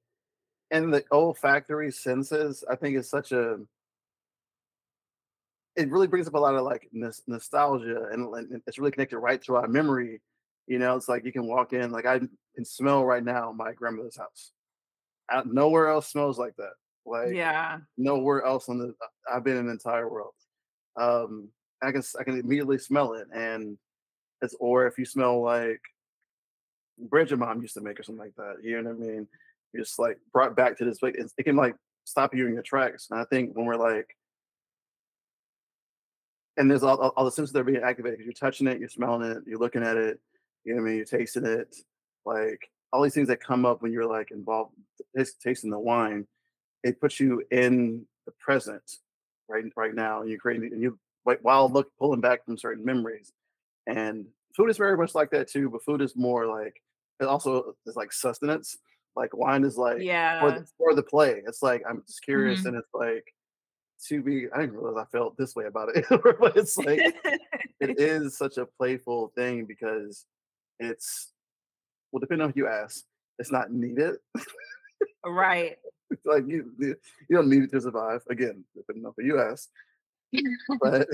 [0.71, 2.63] and the olfactory senses.
[2.69, 3.60] I think is such a.
[5.75, 9.17] It really brings up a lot of like nos- nostalgia, and, and it's really connected
[9.19, 10.21] right to our memory.
[10.67, 13.73] You know, it's like you can walk in, like I can smell right now my
[13.73, 14.51] grandmother's house.
[15.29, 16.73] I, nowhere else smells like that.
[17.05, 17.79] Like Yeah.
[17.97, 18.93] nowhere else on the
[19.31, 20.33] I've been in the entire world.
[20.95, 21.49] Um,
[21.81, 23.77] I can I can immediately smell it, and
[24.41, 25.81] it's or if you smell like
[26.97, 28.57] bread your mom used to make or something like that.
[28.63, 29.27] You know what I mean?
[29.73, 31.01] You're just like brought back to this.
[31.01, 33.07] Like it's- it can like stop you in your tracks.
[33.09, 34.15] And I think when we're like,
[36.57, 38.79] and there's all, all, all the senses that are being activated because you're touching it,
[38.79, 40.19] you're smelling it, you're looking at it.
[40.63, 40.97] You know what I mean?
[40.97, 41.75] You're tasting it.
[42.25, 44.73] Like all these things that come up when you're like involved
[45.15, 46.27] tas- tasting the wine,
[46.83, 48.83] it puts you in the present
[49.49, 52.85] right right now, and you're creating and you like while look pulling back from certain
[52.85, 53.33] memories.
[53.87, 56.81] And food is very much like that too, but food is more like
[57.19, 58.77] it also is like sustenance.
[59.15, 61.41] Like wine is like yeah for the, for the play.
[61.45, 62.65] It's like I'm just curious, Mhm.
[62.67, 63.33] and it's like
[64.07, 64.47] to be.
[64.53, 66.05] I didn't realize I felt this way about it,
[66.39, 66.99] but it's like
[67.79, 70.25] it is such a playful thing because
[70.79, 71.31] it's
[72.11, 73.03] well, depending on who you ask,
[73.39, 74.15] it's not needed.
[75.25, 75.77] right.
[76.11, 76.95] It's like you you
[77.31, 78.21] don't need it to survive.
[78.29, 79.67] Again, depending on who you ask.
[80.79, 81.07] But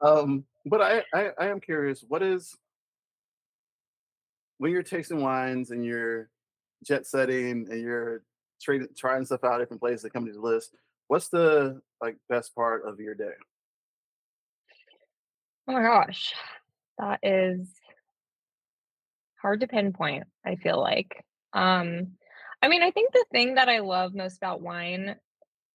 [0.00, 2.04] um, but I, I I am curious.
[2.06, 2.54] What is
[4.58, 6.30] when you're tasting wines and you're
[6.84, 8.22] jet setting and you're
[8.64, 10.74] trying stuff out different places that come to the list?
[11.08, 13.32] What's the like best part of your day?
[15.68, 16.34] Oh my gosh.
[16.98, 17.68] That is
[19.40, 21.24] hard to pinpoint, I feel like.
[21.52, 22.12] Um,
[22.62, 25.16] I mean, I think the thing that I love most about wine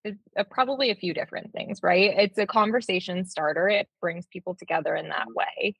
[0.04, 2.12] is uh, probably a few different things, right?
[2.16, 3.68] It's a conversation starter.
[3.68, 5.74] It brings people together in that way.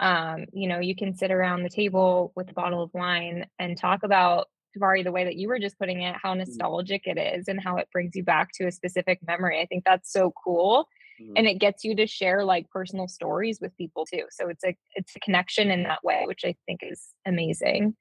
[0.00, 3.76] Um, you know, you can sit around the table with a bottle of wine and
[3.76, 7.48] talk about Tabari the way that you were just putting it, how nostalgic it is
[7.48, 9.60] and how it brings you back to a specific memory.
[9.60, 10.86] I think that's so cool
[11.20, 11.32] Mhm.
[11.36, 14.74] and it gets you to share like personal stories with people too so it's a
[14.94, 17.94] it's a connection in that way which i think is amazing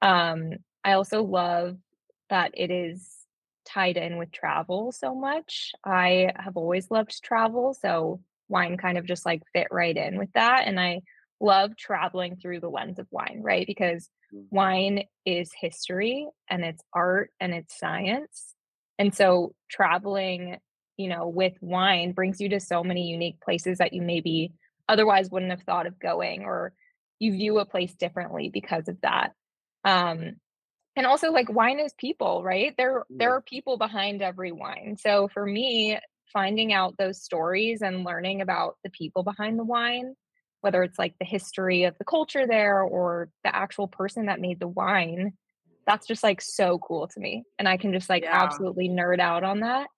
[0.00, 1.76] um i also love
[2.30, 3.10] that it is
[3.66, 9.04] tied in with travel so much i have always loved travel so wine kind of
[9.04, 11.00] just like fit right in with that and i
[11.40, 14.08] love traveling through the lens of wine right because.
[14.32, 18.54] Wine is history and it's art and it's science
[18.98, 20.58] and so traveling
[20.96, 24.52] you know, with wine brings you to so many unique places that you maybe
[24.88, 26.72] otherwise wouldn't have thought of going or
[27.18, 29.32] you view a place differently because of that.
[29.84, 30.34] Um
[30.94, 32.74] and also like wine is people, right?
[32.76, 34.96] There there are people behind every wine.
[34.98, 35.98] So for me,
[36.32, 40.14] finding out those stories and learning about the people behind the wine,
[40.62, 44.58] whether it's like the history of the culture there or the actual person that made
[44.58, 45.34] the wine,
[45.86, 47.44] that's just like so cool to me.
[47.58, 48.42] And I can just like Yeah.
[48.42, 49.88] absolutely nerd out on that.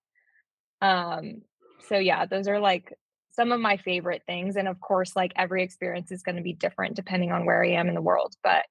[0.81, 1.43] Um,
[1.87, 2.93] so yeah, those are like
[3.31, 4.55] some of my favorite things.
[4.55, 7.71] And of course, like every experience is going to be different depending on where I
[7.71, 8.33] am in the world.
[8.43, 8.65] But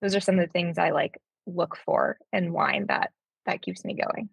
[0.00, 3.10] those are some of the things I like look for in wine that
[3.46, 4.30] that keeps me going.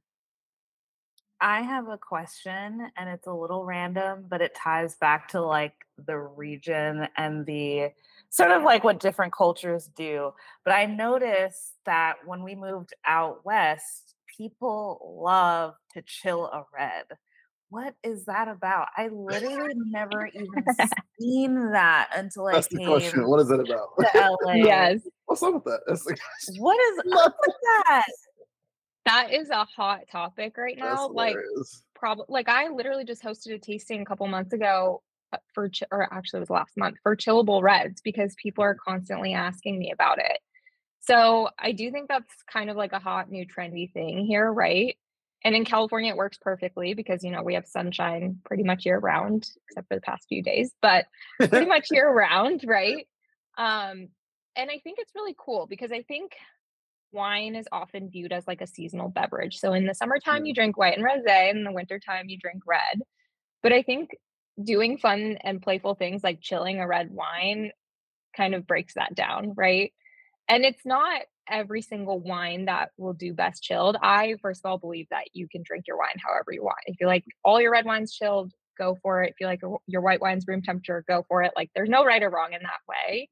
[1.42, 5.74] I have a question and it's a little random, but it ties back to like
[6.06, 7.90] the region and the
[8.30, 10.34] sort of like what different cultures do.
[10.64, 17.06] But I noticed that when we moved out west, people love to chill a red.
[17.70, 18.90] What is that about?
[18.96, 20.66] I literally never even
[21.20, 23.28] seen that until I That's the came question.
[23.28, 23.90] What is it about?
[23.98, 24.54] to LA.
[24.56, 25.80] Yes, What's up with that?
[25.88, 26.18] That's the
[26.60, 27.56] What is up with
[27.88, 28.06] that?
[29.06, 31.08] That is a hot topic right now.
[31.10, 31.36] Like
[31.96, 35.02] probably like I literally just hosted a tasting a couple months ago
[35.34, 38.76] uh, for Ch- or actually it was last month for chillable reds because people are
[38.76, 40.40] constantly asking me about it.
[41.00, 44.96] So I do think that's kind of like a hot new trendy thing here, right?
[45.44, 49.00] And in California it works perfectly because you know we have sunshine pretty much year
[49.00, 51.06] round except for the past few days, but
[51.40, 53.08] pretty much year round, right?
[53.58, 54.10] Um
[54.56, 56.34] and I think it's really cool because I think
[57.12, 59.58] wine is often viewed as like a seasonal beverage.
[59.58, 62.64] So in the summertime, you drink white and rosé, and in the wintertime, you drink
[62.66, 63.02] red.
[63.64, 64.12] But I think
[64.62, 67.72] doing fun and playful things like chilling a red wine
[68.36, 69.92] kind of breaks that down, right?
[70.48, 73.98] And it's not every single wine that will do best chilled.
[74.02, 76.78] I first of all believe that you can drink your wine however you want.
[76.86, 79.32] If you like all your red wines chilled, go for it.
[79.32, 81.52] If you like your white wines room temperature, go for it.
[81.56, 83.30] Like there's no right or wrong in that way.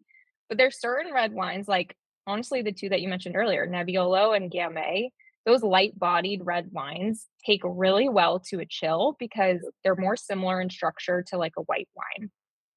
[0.48, 1.96] But there's certain red wines, like
[2.28, 5.10] honestly, the two that you mentioned earlier, Nebbiolo and Gamay,
[5.46, 10.62] those light bodied red wines take really well to a chill because they're more similar
[10.62, 12.30] in structure to like a white wine.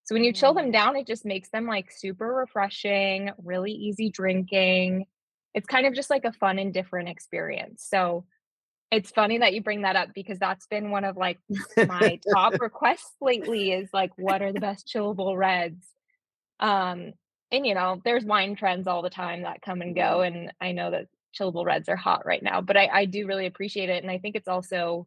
[0.04, 0.72] So when you chill them mm.
[0.72, 5.06] down, it just makes them like super refreshing, really easy drinking.
[5.54, 7.86] It's kind of just like a fun and different experience.
[7.88, 8.24] So
[8.90, 11.38] it's funny that you bring that up because that's been one of like
[11.76, 15.86] my top requests lately is like what are the best chillable reds
[16.60, 17.12] um
[17.52, 20.36] and you know there's wine trends all the time that come and go mm-hmm.
[20.36, 21.06] and i know that
[21.38, 24.18] chillable reds are hot right now but i i do really appreciate it and i
[24.18, 25.06] think it's also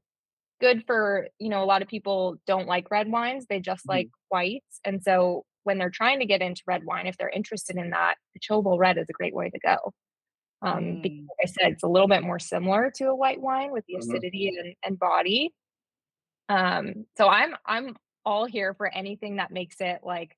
[0.62, 3.98] good for you know a lot of people don't like red wines they just mm-hmm.
[3.98, 7.76] like whites and so when they're trying to get into red wine if they're interested
[7.76, 9.94] in that the chillable red is a great way to go
[10.62, 11.02] um, mm.
[11.02, 13.86] because like I said, it's a little bit more similar to a white wine with
[13.88, 14.10] the mm-hmm.
[14.10, 14.66] acidity mm-hmm.
[14.66, 15.54] and, and body.
[16.50, 20.36] Um, so I'm I'm all here for anything that makes it like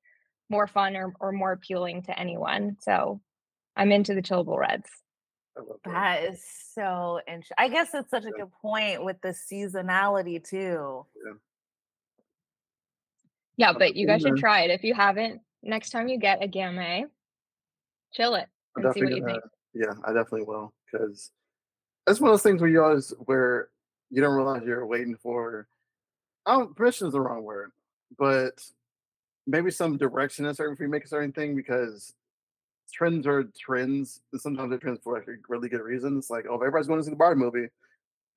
[0.50, 2.78] more fun or, or more appealing to anyone.
[2.82, 3.22] So
[3.76, 4.90] I'm into the chillable reds.
[5.86, 7.56] That is so interesting.
[7.58, 11.06] I guess it's such a good point with the seasonality too.
[11.26, 11.34] Yeah.
[13.58, 14.70] Yeah, but you guys should try it.
[14.70, 17.06] If you haven't, next time you get a Gamay,
[18.14, 19.44] chill it and see what you think.
[19.74, 21.32] Yeah, I definitely will because
[22.06, 23.70] that's one of those things where you always where
[24.12, 25.68] you don't realize you're waiting for.
[26.46, 27.72] I don't permission is the wrong word,
[28.18, 28.64] but
[29.48, 32.14] maybe some direction in certain if you make a certain thing because
[32.94, 36.30] trends are trends, and sometimes they're trends for like really good reasons.
[36.30, 37.68] Like, oh, if everybody's going to see the Barbie movie,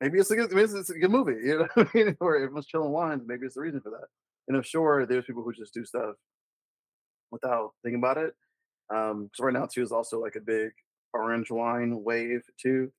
[0.00, 2.16] maybe it's a good, maybe it's a good movie, you know, I mean?
[2.20, 4.06] or everyone's chilling wines, maybe it's the reason for that.
[4.48, 6.16] And I'm sure there's people who just do stuff
[7.30, 8.34] without thinking about it.
[8.92, 10.70] Um, because right now too is also like a big
[11.14, 12.90] orange wine wave too.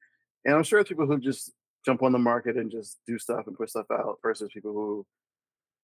[0.45, 1.51] And I'm sure people who just
[1.85, 5.05] jump on the market and just do stuff and put stuff out versus people who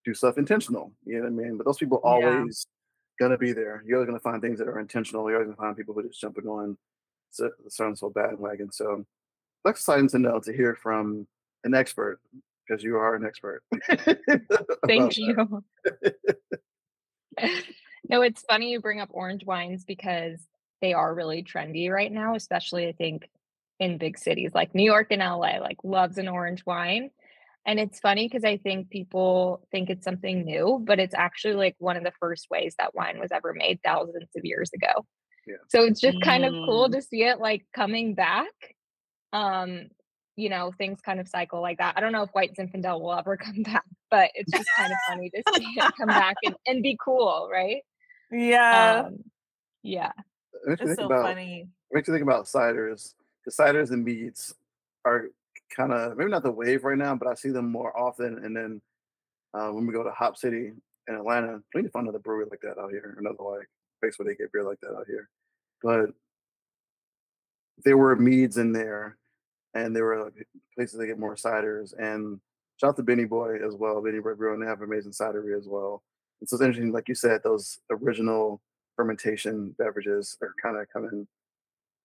[0.08, 0.94] do stuff intentional.
[1.06, 1.58] You know what I mean?
[1.58, 2.66] But those people always
[3.20, 3.26] yeah.
[3.26, 3.84] gonna be there.
[3.86, 5.30] You're always gonna find things that are intentional.
[5.30, 6.78] You're always gonna find people who just jumping on
[7.30, 8.72] so so so bandwagon.
[8.72, 9.06] So
[9.66, 11.28] that's exciting to know to hear from
[11.66, 12.22] an expert
[12.66, 13.64] because you are an expert.
[14.88, 15.36] Thank you.
[18.10, 20.40] no, it's funny you bring up orange wines because
[20.82, 23.30] they are really trendy right now, especially I think
[23.80, 27.12] in big cities like New York and LA, like loves an orange wine.
[27.68, 31.76] And it's funny because I think people think it's something new, but it's actually like
[31.78, 35.06] one of the first ways that wine was ever made thousands of years ago.
[35.46, 35.58] Yeah.
[35.70, 36.94] So it's just kind of cool mm.
[36.94, 38.54] to see it like coming back.
[39.34, 39.90] Um,
[40.36, 41.96] you know, things kind of cycle like that.
[41.98, 44.98] I don't know if White Zinfandel will ever come back, but it's just kind of
[45.08, 47.82] funny to see it come back and, and be cool, right?
[48.32, 49.04] Yeah.
[49.08, 49.18] Um,
[49.84, 50.12] yeah
[50.66, 51.68] makes it's so about, funny.
[51.92, 53.14] Makes you think about ciders.
[53.46, 54.54] The ciders and meads
[55.06, 55.28] are
[55.76, 58.44] kind of maybe not the wave right now, but I see them more often.
[58.44, 58.82] And then
[59.54, 60.72] uh, when we go to Hop City
[61.08, 63.68] in Atlanta, we need to find another brewery like that out here, another like
[64.02, 65.30] place where they get beer like that out here.
[65.82, 66.10] But
[67.84, 69.18] there were meads in there,
[69.74, 70.32] and there were
[70.76, 71.94] places they get more ciders.
[72.00, 72.40] And
[72.80, 75.58] shout out to Benny Boy as well, Benny Boy Brew, and they have amazing cidery
[75.58, 76.04] as well.
[76.42, 78.62] And so it's interesting, like you said, those original
[78.96, 81.28] fermentation beverages are kind of coming.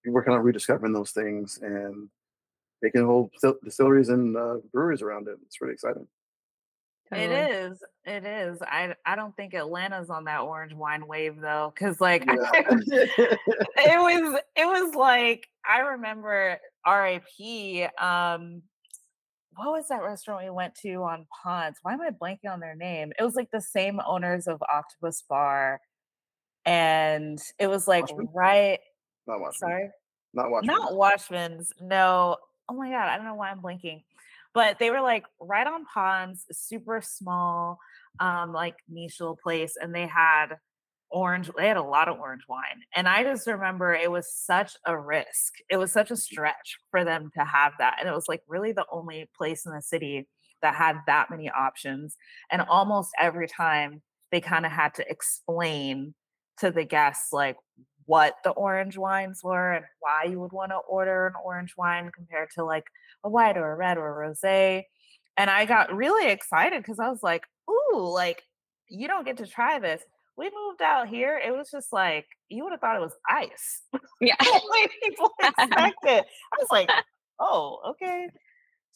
[0.05, 2.09] We're kind of rediscovering those things and
[2.83, 3.31] making whole
[3.64, 5.38] distilleries and uh, breweries around it.
[5.47, 6.07] It's really exciting.
[7.12, 7.83] It is.
[8.07, 8.62] It is.
[8.62, 12.35] I I don't think Atlanta's on that orange wine wave though, because like yeah.
[12.57, 18.03] it was it was like I remember RIP.
[18.03, 18.62] Um,
[19.55, 21.79] what was that restaurant we went to on Ponce?
[21.83, 23.12] Why am I blanking on their name?
[23.18, 25.81] It was like the same owners of Octopus Bar
[26.64, 28.29] and it was like Watchmen?
[28.35, 28.79] right.
[29.27, 29.71] Not Watchmen.
[29.71, 29.90] Sorry,
[30.35, 30.77] not Watchmen.
[30.77, 31.73] Not Watchmen's.
[31.81, 32.37] No.
[32.68, 34.03] Oh my god, I don't know why I'm blinking,
[34.55, 37.79] but they were like right on Ponce, super small,
[38.20, 40.57] um, like niche little place, and they had
[41.11, 41.51] orange.
[41.57, 44.98] They had a lot of orange wine, and I just remember it was such a
[44.98, 45.55] risk.
[45.70, 48.72] It was such a stretch for them to have that, and it was like really
[48.72, 50.29] the only place in the city
[50.62, 52.16] that had that many options,
[52.51, 56.14] and almost every time they kind of had to explain
[56.59, 57.57] to the guests like
[58.12, 62.10] what the orange wines were and why you would want to order an orange wine
[62.15, 62.85] compared to like
[63.25, 64.83] a white or a red or a rosé.
[65.38, 68.42] And I got really excited because I was like, ooh, like
[68.90, 70.02] you don't get to try this.
[70.37, 71.40] We moved out here.
[71.42, 73.81] It was just like you would have thought it was ice.
[74.21, 74.35] Yeah.
[75.02, 76.27] people expect it.
[76.52, 76.90] I was like,
[77.40, 78.29] oh, okay.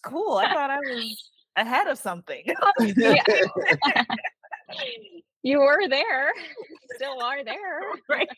[0.05, 0.37] Cool.
[0.37, 2.45] I thought I was ahead of something.
[2.63, 3.25] Oh, yeah
[5.43, 6.33] you were there,
[6.97, 8.29] still are there, right?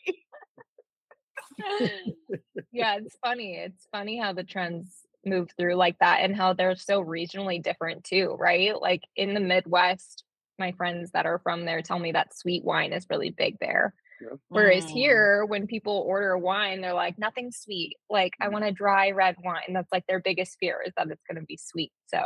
[2.71, 3.55] yeah, it's funny.
[3.55, 4.95] It's funny how the trends
[5.25, 8.79] move through like that and how they're so regionally different too, right?
[8.79, 10.23] Like in the Midwest,
[10.57, 13.93] my friends that are from there tell me that sweet wine is really big there.
[14.21, 14.35] Yeah.
[14.49, 14.89] Whereas mm.
[14.89, 17.95] here, when people order wine, they're like, nothing sweet.
[18.09, 18.51] Like, I mm.
[18.51, 19.73] want a dry red wine.
[19.73, 21.93] That's like their biggest fear is that it's going to be sweet.
[22.07, 22.19] So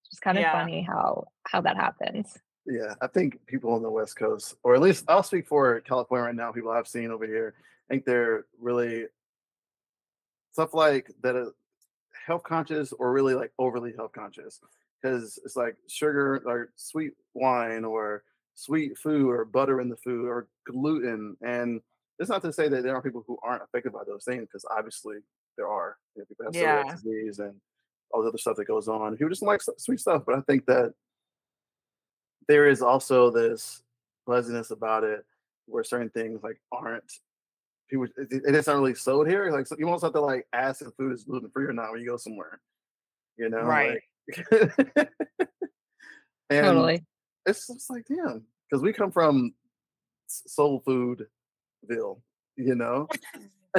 [0.00, 0.52] it's just kind of yeah.
[0.52, 2.36] funny how how that happens.
[2.66, 6.26] Yeah, I think people on the West Coast, or at least I'll speak for California
[6.26, 7.54] right now, people I've seen over here,
[7.92, 9.04] I think they're really
[10.52, 11.50] stuff like that uh,
[12.26, 14.60] health conscious or really like overly health conscious
[15.02, 18.24] because it's like sugar or sweet wine or
[18.54, 21.36] sweet food or butter in the food or gluten.
[21.42, 21.82] And
[22.18, 24.64] it's not to say that there are people who aren't affected by those things because
[24.74, 25.16] obviously
[25.58, 25.98] there are.
[26.16, 26.94] You know, people have yeah.
[26.94, 27.54] disease and
[28.10, 29.18] all the other stuff that goes on.
[29.18, 30.94] People just like sweet stuff, but I think that
[32.48, 33.82] there is also this
[34.24, 35.26] pleasantness about it
[35.66, 37.20] where certain things like aren't
[37.92, 39.50] people it, it's not really sold here.
[39.50, 41.92] Like so you almost have to like ask if food is gluten free or not
[41.92, 42.60] when you go somewhere.
[43.36, 44.00] You know, right?
[44.28, 44.48] Like,
[46.50, 47.04] and totally.
[47.46, 49.54] It's just like damn, because we come from
[50.26, 52.20] soul foodville,
[52.56, 53.08] you know.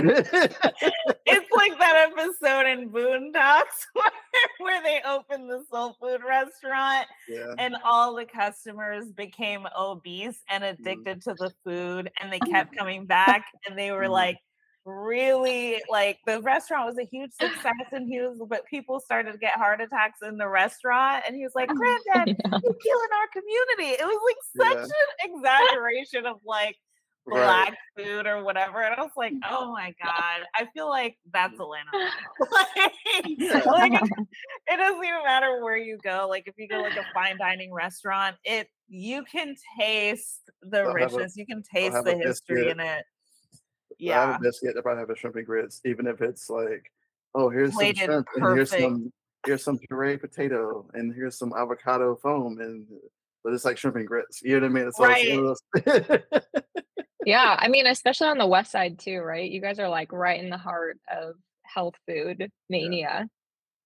[1.69, 4.05] like that episode in Boondocks where,
[4.59, 7.53] where they opened the soul food restaurant yeah.
[7.57, 10.81] and all the customers became obese and mm-hmm.
[10.81, 11.23] addicted mm.
[11.23, 14.11] to the food and they kept coming back and they were mm.
[14.11, 14.37] like
[14.85, 19.37] really like the restaurant was a huge success and he was but people started to
[19.37, 22.59] get heart attacks in the restaurant and he was like granddad yeah.
[22.61, 25.29] you're killing our community it was like such yeah.
[25.29, 26.75] an exaggeration of like
[27.25, 28.05] black right.
[28.05, 28.81] food or whatever.
[28.81, 31.89] And I was like, oh my God, I feel like that's Atlanta.
[32.51, 34.09] like, like it,
[34.67, 36.27] it, doesn't even matter where you go.
[36.29, 40.93] Like if you go like a fine dining restaurant, it you can taste the I'll
[40.93, 42.71] richness, a, you can taste the history biscuit.
[42.71, 43.05] in it.
[43.99, 44.21] Yeah.
[44.21, 46.91] I have a biscuit, I probably have a shrimp and grits, even if it's like,
[47.35, 48.45] oh, here's Plated some shrimp perfect.
[48.45, 49.13] and here's some
[49.45, 52.87] here's some puree potato and here's some avocado foam and
[53.43, 54.41] but it's like shrimp and grits.
[54.41, 54.87] You know what I mean?
[54.87, 54.99] It's
[55.85, 56.43] right.
[57.25, 59.49] yeah, I mean, especially on the west side too, right?
[59.49, 62.99] You guys are like right in the heart of health food mania.
[62.99, 63.23] Yeah.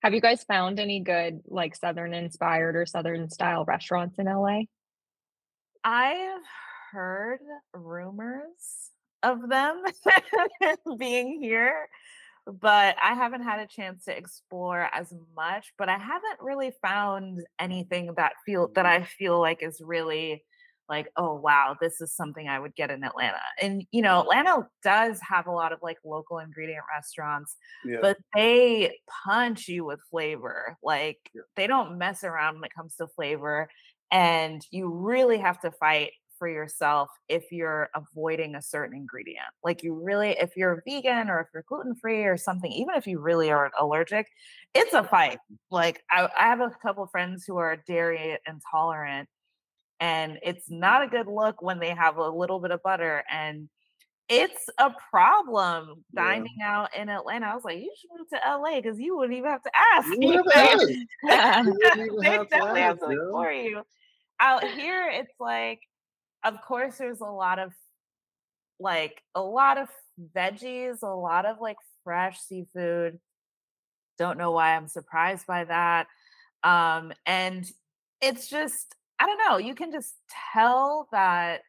[0.04, 4.62] Have you guys found any good like southern inspired or southern style restaurants in LA?
[5.84, 6.42] I've
[6.92, 7.40] heard
[7.74, 8.92] rumors
[9.24, 9.84] of them
[10.98, 11.90] being here,
[12.48, 17.44] but I haven't had a chance to explore as much, but I haven't really found
[17.60, 19.04] anything that feel that mm-hmm.
[19.04, 20.44] I feel like is really
[20.90, 23.42] like, oh wow, this is something I would get in Atlanta.
[23.62, 27.98] And you know, Atlanta does have a lot of like local ingredient restaurants, yeah.
[28.02, 30.78] but they punch you with flavor.
[30.82, 31.42] Like yeah.
[31.58, 33.70] they don't mess around when it comes to flavor.
[34.10, 39.46] And you really have to fight for yourself if you're avoiding a certain ingredient.
[39.64, 43.08] Like you really, if you're vegan or if you're gluten free or something, even if
[43.08, 44.28] you really are allergic,
[44.74, 45.40] it's a fight.
[45.72, 49.30] Like I, I have a couple friends who are dairy intolerant
[50.00, 53.70] and it's not a good look when they have a little bit of butter and
[54.30, 56.82] it's a problem dining yeah.
[56.82, 57.46] out in Atlanta.
[57.46, 60.08] I was like, you should move to LA because you wouldn't even have to ask.
[60.18, 60.44] You
[62.22, 63.32] they definitely have something yeah.
[63.32, 63.84] for you.
[64.40, 65.80] Out here, it's like,
[66.44, 67.74] of course, there's a lot of
[68.80, 69.90] like a lot of
[70.36, 73.20] veggies, a lot of like fresh seafood.
[74.18, 76.08] Don't know why I'm surprised by that.
[76.64, 77.66] Um, and
[78.22, 80.14] it's just I don't know, you can just
[80.54, 81.62] tell that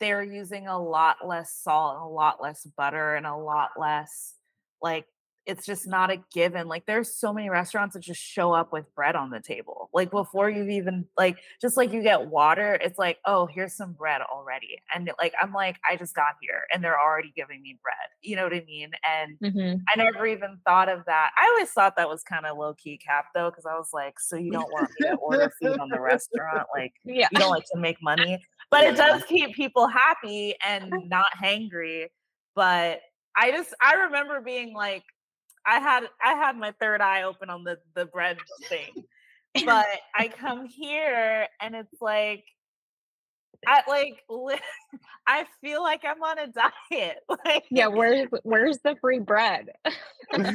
[0.00, 4.34] they're using a lot less salt and a lot less butter and a lot less
[4.80, 5.06] like
[5.48, 6.68] it's just not a given.
[6.68, 9.88] Like there's so many restaurants that just show up with bread on the table.
[9.94, 13.94] Like before you've even like just like you get water, it's like, oh, here's some
[13.94, 14.78] bread already.
[14.94, 17.96] And like I'm like, I just got here and they're already giving me bread.
[18.20, 18.90] You know what I mean?
[19.02, 19.80] And mm-hmm.
[19.88, 21.30] I never even thought of that.
[21.38, 24.20] I always thought that was kind of low key cap though, because I was like,
[24.20, 26.66] so you don't want me to order food on the restaurant?
[26.76, 27.28] Like yeah.
[27.32, 28.38] you don't like to make money.
[28.70, 32.08] But it does keep people happy and not hangry.
[32.54, 33.00] But
[33.34, 35.04] I just I remember being like,
[35.68, 38.38] I had I had my third eye open on the the bread
[38.68, 39.04] thing.
[39.66, 42.44] But I come here and it's like
[43.66, 44.24] I like
[45.26, 47.18] I feel like I'm on a diet.
[47.44, 49.68] Like Yeah, where's where's the free bread?
[50.32, 50.46] like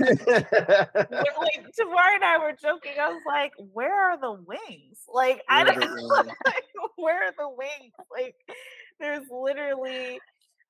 [1.77, 2.93] Tamara and I were joking.
[2.99, 4.97] I was like, where are the wings?
[5.13, 6.33] Like I don't like,
[6.95, 7.93] where are the wings?
[8.11, 8.35] Like
[8.99, 10.19] there's literally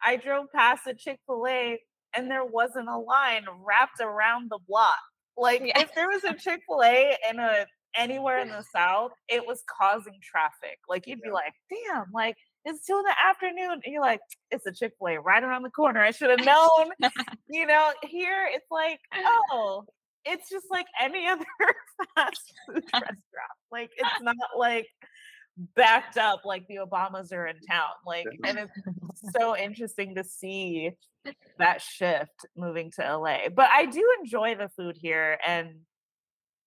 [0.06, 1.80] I drove past a Chick-fil-A
[2.16, 5.00] and there wasn't a line wrapped around the block.
[5.38, 5.80] Like yeah.
[5.80, 9.64] if there was a Chick Fil A in a anywhere in the South, it was
[9.68, 10.80] causing traffic.
[10.88, 12.36] Like you'd be like, damn, like
[12.66, 13.82] it's two in the afternoon.
[13.84, 16.00] And you're like, it's a Chick fil A right around the corner.
[16.02, 16.92] I should have known.
[17.50, 19.00] you know, here it's like,
[19.52, 19.84] oh,
[20.26, 21.46] it's just like any other
[22.16, 23.18] fast food restaurant.
[23.72, 24.88] Like, it's not like
[25.76, 27.92] backed up like the Obamas are in town.
[28.06, 30.92] Like, and it's so interesting to see
[31.60, 33.50] that shift moving to LA.
[33.56, 35.76] But I do enjoy the food here and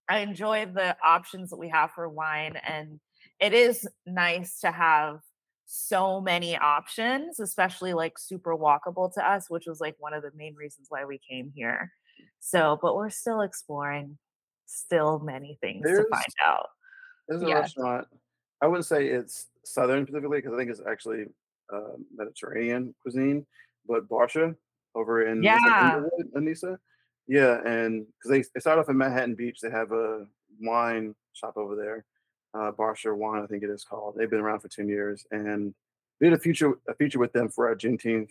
[0.09, 2.57] I enjoy the options that we have for wine.
[2.67, 3.01] And
[3.41, 5.19] it is nice to have
[5.67, 10.31] so many options, especially like super walkable to us, which was like one of the
[10.37, 11.93] main reasons why we came here.
[12.39, 14.17] So, but we're still exploring
[14.67, 16.69] still many things There's, to find out.
[17.29, 18.07] There's a restaurant.
[18.61, 21.27] I wouldn't say it's southern specifically because I think it's actually
[21.73, 23.47] uh, Mediterranean cuisine,
[23.87, 24.55] but Barsha
[24.95, 26.01] over in yeah,
[26.35, 26.79] Anissa.
[27.29, 30.27] Yeah, and because they, they start off in Manhattan Beach, they have a
[30.61, 32.05] wine shop over there,
[32.55, 34.15] uh, Barsha Wine, I think it is called.
[34.17, 35.75] They've been around for ten years, and
[36.21, 38.31] we did a feature a feature with them for our Juneteenth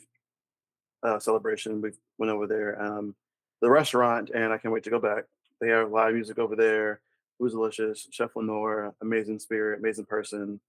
[1.03, 1.81] uh, celebration.
[1.81, 3.15] We went over there, um,
[3.61, 5.25] the restaurant, and I can't wait to go back.
[5.61, 7.01] They have live music over there.
[7.39, 8.07] It was delicious.
[8.11, 10.59] Chef Lenore, amazing spirit, amazing person,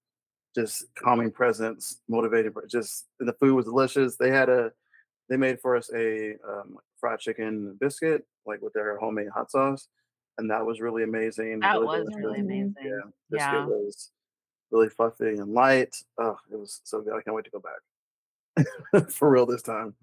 [0.55, 2.53] just calming presence, motivating.
[2.67, 4.17] Just the food was delicious.
[4.17, 4.71] They had a
[5.29, 9.87] they made for us a um, fried chicken biscuit, like with their homemade hot sauce,
[10.37, 11.59] and that was really amazing.
[11.61, 12.75] That really was really amazing.
[12.83, 12.99] Yeah,
[13.29, 13.65] biscuit Yeah.
[13.67, 14.11] was
[14.71, 15.95] really fluffy and light.
[16.17, 17.13] Oh, it was so good.
[17.13, 17.61] I can't wait to go
[18.95, 19.95] back for real this time.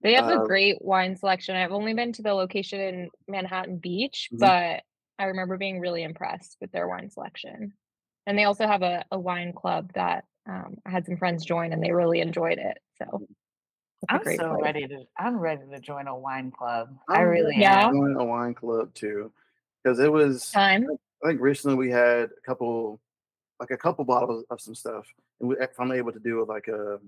[0.00, 1.56] They have a Um, great wine selection.
[1.56, 4.38] I've only been to the location in Manhattan Beach, Mhm.
[4.38, 4.82] but
[5.18, 7.72] I remember being really impressed with their wine selection.
[8.26, 11.72] And they also have a, a wine club that um, I had some friends join
[11.72, 12.78] and they really enjoyed it.
[12.98, 13.22] So
[14.02, 14.60] it's a I'm so place.
[14.62, 16.96] ready to I'm ready to join a wine club.
[17.08, 17.88] I I'm really Yeah.
[17.88, 17.94] am.
[17.94, 19.32] Join a wine club too,
[19.82, 20.50] because it was.
[20.50, 20.86] Time.
[21.24, 23.00] I think recently we had a couple,
[23.58, 25.04] like a couple bottles of some stuff,
[25.40, 27.00] and we were finally able to do like a,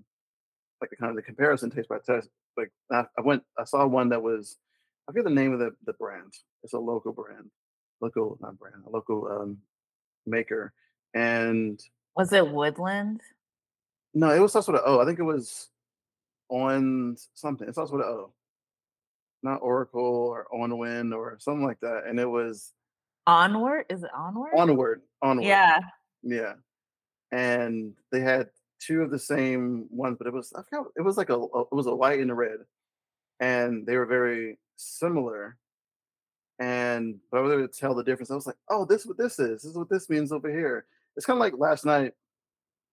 [0.80, 2.28] like a kind of the comparison taste by taste.
[2.56, 4.56] Like I, I went, I saw one that was,
[5.08, 6.32] I forget the name of the the brand.
[6.64, 7.50] It's a local brand,
[8.00, 9.58] local not brand, a local um
[10.26, 10.72] maker,
[11.14, 11.80] and
[12.16, 13.20] Was it Woodland?
[14.14, 15.00] no, it was also with an O.
[15.00, 15.68] I think it was
[16.48, 17.68] on something.
[17.68, 18.32] It's also with an O,
[19.42, 22.04] not Oracle or Onwin or something like that.
[22.06, 22.72] And it was
[23.26, 23.86] Onward?
[23.88, 24.52] Is it Onward?
[24.56, 25.46] onward, onward.
[25.46, 25.78] Yeah.
[26.22, 26.54] Yeah.
[27.32, 28.48] And they had
[28.80, 31.60] two of the same ones, but it was I forgot it was like a, a-
[31.62, 32.58] it was a white and a red.
[33.38, 35.56] And they were very similar.
[36.60, 38.30] And but I was able to tell the difference.
[38.30, 39.62] I was like, oh, this is what this is.
[39.62, 40.84] This is what this means over here.
[41.16, 42.12] It's kind of like last night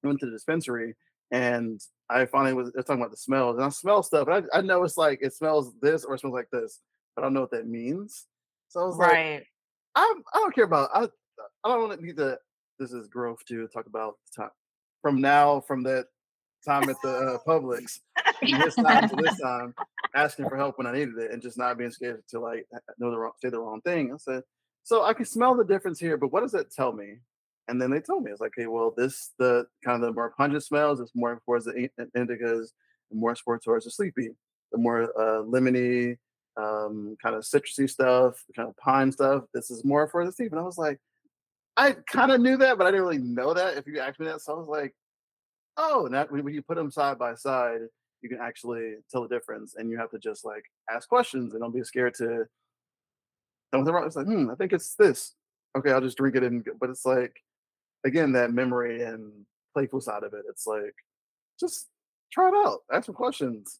[0.03, 0.95] I went to the dispensary
[1.31, 3.57] and I finally was they're talking about the smells.
[3.57, 4.27] And I smell stuff.
[4.27, 6.79] And I, I know it's like it smells this or it smells like this,
[7.15, 8.25] but I don't know what that means.
[8.69, 9.47] So I was like,
[9.95, 10.89] I'm, I don't care about.
[10.93, 11.03] I
[11.63, 12.39] I don't want to need to.
[12.79, 14.51] This is growth to talk about time
[15.01, 16.07] from now from that
[16.67, 17.99] time at the uh, Publix
[18.41, 19.73] this time to this time,
[20.15, 22.65] asking for help when I needed it, and just not being scared to like
[22.97, 24.13] know the wrong, say the wrong thing.
[24.13, 24.43] I said,
[24.83, 27.17] so I can smell the difference here, but what does that tell me?
[27.67, 30.33] And then they told me it's like, okay, well, this the kind of the more
[30.37, 30.99] pungent smells.
[30.99, 32.69] It's more towards the in- indicas,
[33.11, 34.29] and more towards the sleepy.
[34.71, 36.17] The more uh, lemony,
[36.57, 39.43] um, kind of citrusy stuff, kind of pine stuff.
[39.53, 40.51] This is more for the sleep.
[40.51, 40.99] And I was like,
[41.77, 43.77] I kind of knew that, but I didn't really know that.
[43.77, 44.95] If you asked me that, so I was like,
[45.77, 47.81] oh, and that when when you put them side by side,
[48.21, 51.61] you can actually tell the difference, and you have to just like ask questions and
[51.61, 52.45] don't be scared to.
[53.73, 55.35] And with the it's like, hmm, I think it's this.
[55.77, 56.65] Okay, I'll just drink it and.
[56.79, 57.35] But it's like,
[58.05, 59.31] again, that memory and
[59.73, 60.45] playful side of it.
[60.49, 60.95] It's like,
[61.59, 61.87] just
[62.31, 62.79] try it out.
[62.91, 63.79] Ask some questions.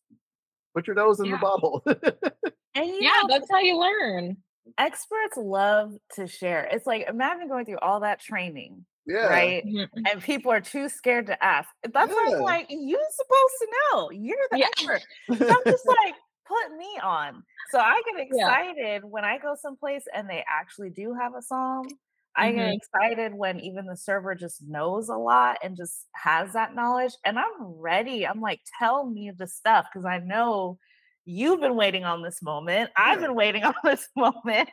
[0.75, 1.31] Put your nose in Yeah.
[1.33, 1.83] the bottle.
[2.75, 4.37] And you Yeah, know, that's how you learn.
[4.77, 6.65] experts love to share.
[6.71, 9.51] It's like imagine going through all that training, yeah.
[9.51, 9.63] right?
[10.09, 11.69] And people are too scared to ask.
[11.83, 14.11] That's why I'm like, you're supposed to know.
[14.11, 14.67] You're the Yeah.
[14.67, 15.03] expert.
[15.47, 17.43] So I'm just like, put me on.
[17.65, 18.55] So I get Yeah.
[18.55, 21.99] excited when I go someplace and they actually do have a som.
[22.35, 22.71] I get Mhm.
[22.71, 27.13] excited when even the server just knows a lot and just has that knowledge.
[27.25, 28.27] And I'm ready.
[28.27, 30.77] I'm like, tell me the stuff because I know
[31.25, 32.91] you've been waiting on this moment.
[32.95, 34.69] I've been waiting on this moment.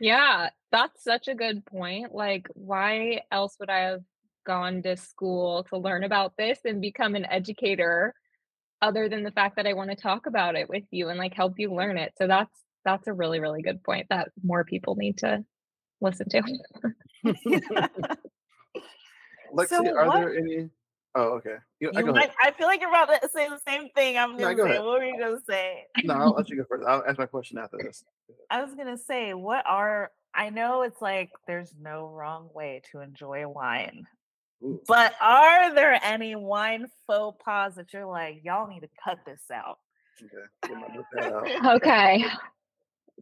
[0.00, 2.14] Yeah, that's such a good point.
[2.14, 4.02] Like, why else would I have
[4.46, 8.14] gone to school to learn about this and become an educator
[8.82, 11.34] other than the fact that I want to talk about it with you and like
[11.34, 12.12] help you learn it?
[12.18, 12.52] So that's
[12.84, 15.44] that's a really, really good point that more people need to
[16.00, 16.42] listen to.
[19.54, 20.68] Lexi, So are what- there any?
[21.16, 21.56] Oh, okay.
[21.80, 22.30] You, I You go might.
[22.42, 24.16] I feel like you're about to say the same thing.
[24.18, 24.70] I'm No, gonna go say.
[24.70, 24.84] ahead.
[24.84, 25.84] What were you gonna say?
[26.04, 26.84] No, I'll let you go first.
[26.86, 28.04] I'll ask my question after this.
[28.50, 33.00] I was gonna say, what are I know it's like there's no wrong way to
[33.00, 34.04] enjoy wine,
[34.64, 34.80] Ooh.
[34.88, 39.42] But are there any wine faux pas that you're like, y'all need to cut this
[39.52, 39.78] out?
[40.22, 40.74] Okay.
[40.74, 41.76] we might look that out.
[41.76, 42.24] Okay.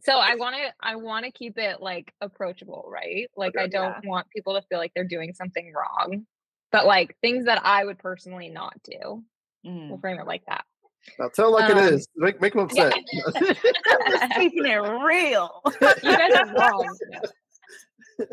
[0.01, 3.29] So I want to I want to keep it like approachable, right?
[3.37, 6.25] Like I don't want people to feel like they're doing something wrong.
[6.73, 9.23] But like things that I would personally not do.
[9.65, 9.87] Mm.
[9.89, 10.65] We'll frame it like that.
[11.19, 12.07] Now tell like it Um, is.
[12.17, 12.89] Make make them yeah.
[13.27, 13.57] upset.
[14.09, 15.61] Just keeping it real.
[16.03, 16.97] you guys are wrong.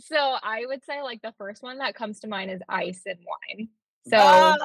[0.00, 3.18] so I would say like the first one that comes to mind is ice and
[3.18, 3.68] wine.
[4.06, 4.56] So Ah,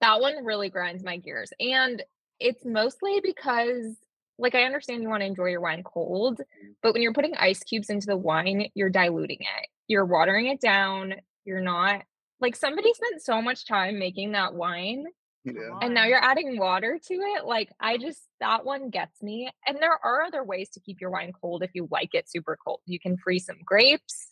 [0.00, 1.52] that one really grinds my gears.
[1.58, 2.02] And
[2.38, 3.96] it's mostly because
[4.38, 6.40] like I understand you want to enjoy your wine cold,
[6.82, 9.68] but when you're putting ice cubes into the wine, you're diluting it.
[9.88, 11.14] You're watering it down.
[11.44, 12.02] You're not
[12.40, 15.04] like somebody spent so much time making that wine
[15.44, 15.78] yeah.
[15.82, 19.78] and now you're adding water to it like i just that one gets me and
[19.80, 22.80] there are other ways to keep your wine cold if you like it super cold
[22.86, 24.28] you can freeze some grapes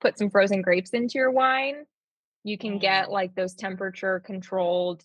[0.00, 1.84] put some frozen grapes into your wine
[2.44, 5.02] you can get like those temperature controlled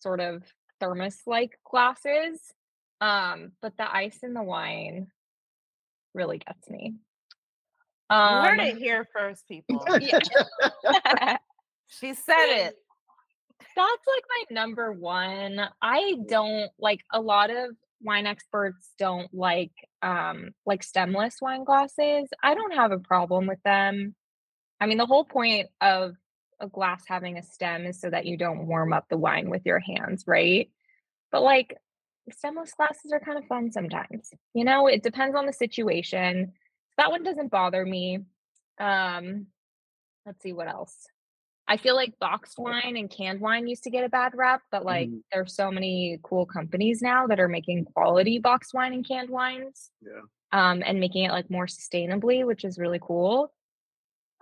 [0.00, 0.42] sort of
[0.80, 2.40] thermos like glasses
[3.00, 5.08] um but the ice in the wine
[6.14, 7.09] really gets me You
[8.10, 9.84] um heard it here first, people.
[10.00, 11.36] yeah.
[11.90, 12.76] She said it.
[13.76, 15.60] That's like my number one.
[15.82, 17.70] I don't like a lot of
[18.02, 22.28] wine experts don't like um like stemless wine glasses.
[22.42, 24.14] I don't have a problem with them.
[24.80, 26.14] I mean, the whole point of
[26.60, 29.62] a glass having a stem is so that you don't warm up the wine with
[29.64, 30.70] your hands, right?
[31.32, 31.76] But like
[32.32, 34.32] stemless glasses are kind of fun sometimes.
[34.54, 36.52] You know, it depends on the situation.
[36.98, 38.20] That one doesn't bother me.
[38.78, 39.46] Um
[40.26, 41.06] let's see what else.
[41.68, 44.84] I feel like boxed wine and canned wine used to get a bad rap, but
[44.84, 45.22] like Mhm.
[45.32, 49.90] there's so many cool companies now that are making quality boxed wine and canned wines
[50.02, 50.22] Yeah.
[50.52, 53.52] um, and making it like more sustainably, which is really cool.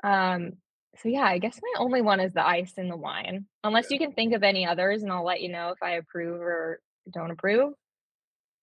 [0.04, 0.54] Um,
[0.98, 3.98] so yeah, I guess my only one is the ice in the wine, unless you
[3.98, 6.80] can think of any others, and I'll let you know if I approve or
[7.12, 7.74] don't approve.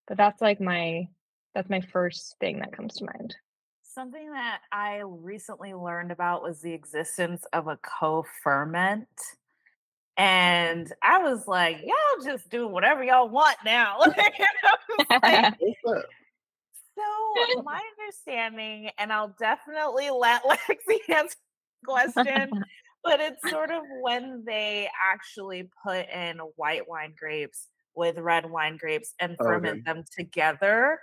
[0.08, 1.08] But that's like my
[1.56, 3.36] that's my first thing that comes to mind.
[3.96, 9.08] Something that I recently learned about was the existence of a co-ferment.
[10.18, 14.00] And I was like, y'all just do whatever y'all want now.
[14.10, 14.34] Like,
[16.98, 21.38] so my understanding, and I'll definitely let Lexi answer
[21.82, 22.52] the question,
[23.04, 28.76] but it's sort of when they actually put in white wine grapes with red wine
[28.76, 29.94] grapes and Oh, ferment okay.
[29.94, 31.00] them together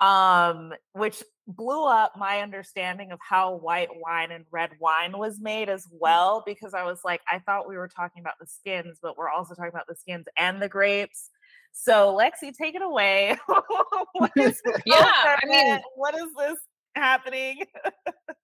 [0.00, 5.68] um which blew up my understanding of how white wine and red wine was made
[5.68, 5.98] as Mm.
[6.00, 9.28] well because i was like i thought we were talking about the skins but we're
[9.28, 11.30] also talking about the skins and the grapes
[11.72, 13.36] so lexi take it away
[14.14, 16.58] what is Yeah, I mean- what is this
[16.94, 17.64] happening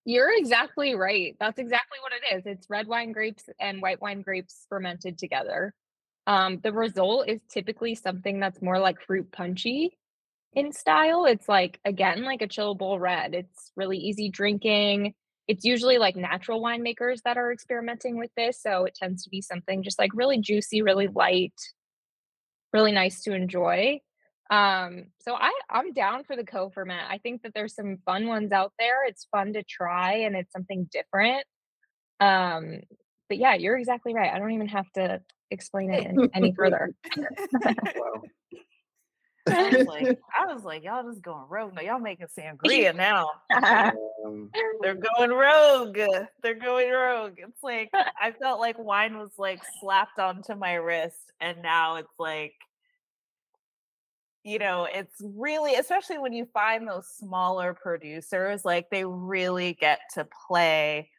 [0.04, 1.34] You're exactly right.
[1.40, 2.46] That's exactly what it is.
[2.46, 5.74] It's red wine grapes and white wine grapes fermented together.
[6.28, 9.98] Um, the result is typically something that's more like fruit punchy
[10.56, 11.26] in style.
[11.26, 13.34] It's like, again, like a chillable red.
[13.34, 15.14] It's really easy drinking.
[15.46, 18.60] It's usually like natural winemakers that are experimenting with this.
[18.60, 21.54] So it tends to be something just like really juicy, really light,
[22.72, 24.00] really nice to enjoy.
[24.50, 27.02] Um, so I I'm down for the co-ferment.
[27.08, 29.04] I think that there's some fun ones out there.
[29.06, 31.44] It's fun to try and it's something different.
[32.18, 32.80] Um,
[33.28, 34.32] but yeah, you're exactly right.
[34.32, 36.94] I don't even have to explain it any further.
[37.52, 38.22] Wow.
[39.46, 41.74] I was like, I was like, y'all just going rogue.
[41.74, 43.30] No, y'all making sangria now.
[44.24, 45.98] Um, They're going rogue.
[46.42, 47.34] They're going rogue.
[47.38, 52.18] It's like I felt like wine was like slapped onto my wrist, and now it's
[52.18, 52.54] like,
[54.44, 60.00] you know, it's really, especially when you find those smaller producers, like they really get
[60.14, 61.10] to play,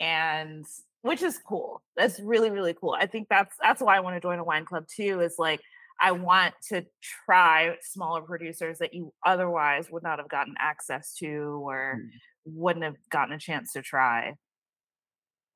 [0.00, 0.64] and
[1.02, 1.82] which is cool.
[1.96, 2.96] That's really really cool.
[2.98, 5.20] I think that's that's why I want to join a wine club too.
[5.20, 5.60] Is like
[6.00, 11.26] I want to try smaller producers that you otherwise would not have gotten access to
[11.66, 12.20] or Mm.
[12.44, 14.34] wouldn't have gotten a chance to try.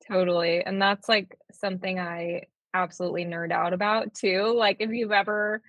[0.07, 0.63] Totally.
[0.63, 4.53] And that's like something I absolutely nerd out about too.
[4.55, 5.61] Like if you've ever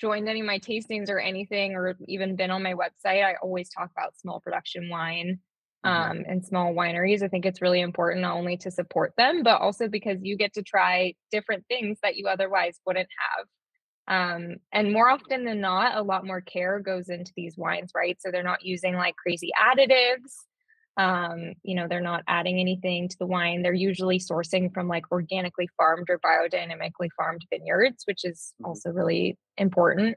[0.00, 3.70] joined any of my tastings or anything or even been on my website, I always
[3.70, 5.40] talk about small production wine
[5.84, 6.18] Mhm.
[6.18, 7.22] um, and small wineries.
[7.22, 10.54] I think it's really important not only to support them, but also because you get
[10.54, 13.08] to try different things that you otherwise wouldn't
[13.38, 13.46] have.
[14.06, 18.16] Um, and more often than not, a lot more care goes into these wines, right?
[18.20, 20.32] So they're not using like crazy additives.
[20.96, 23.62] Um, you know, they're not adding anything to the wine.
[23.62, 28.74] They're usually sourcing from like organically farmed or biodynamically farmed vineyards, which is Mhm.
[28.74, 30.16] also really important.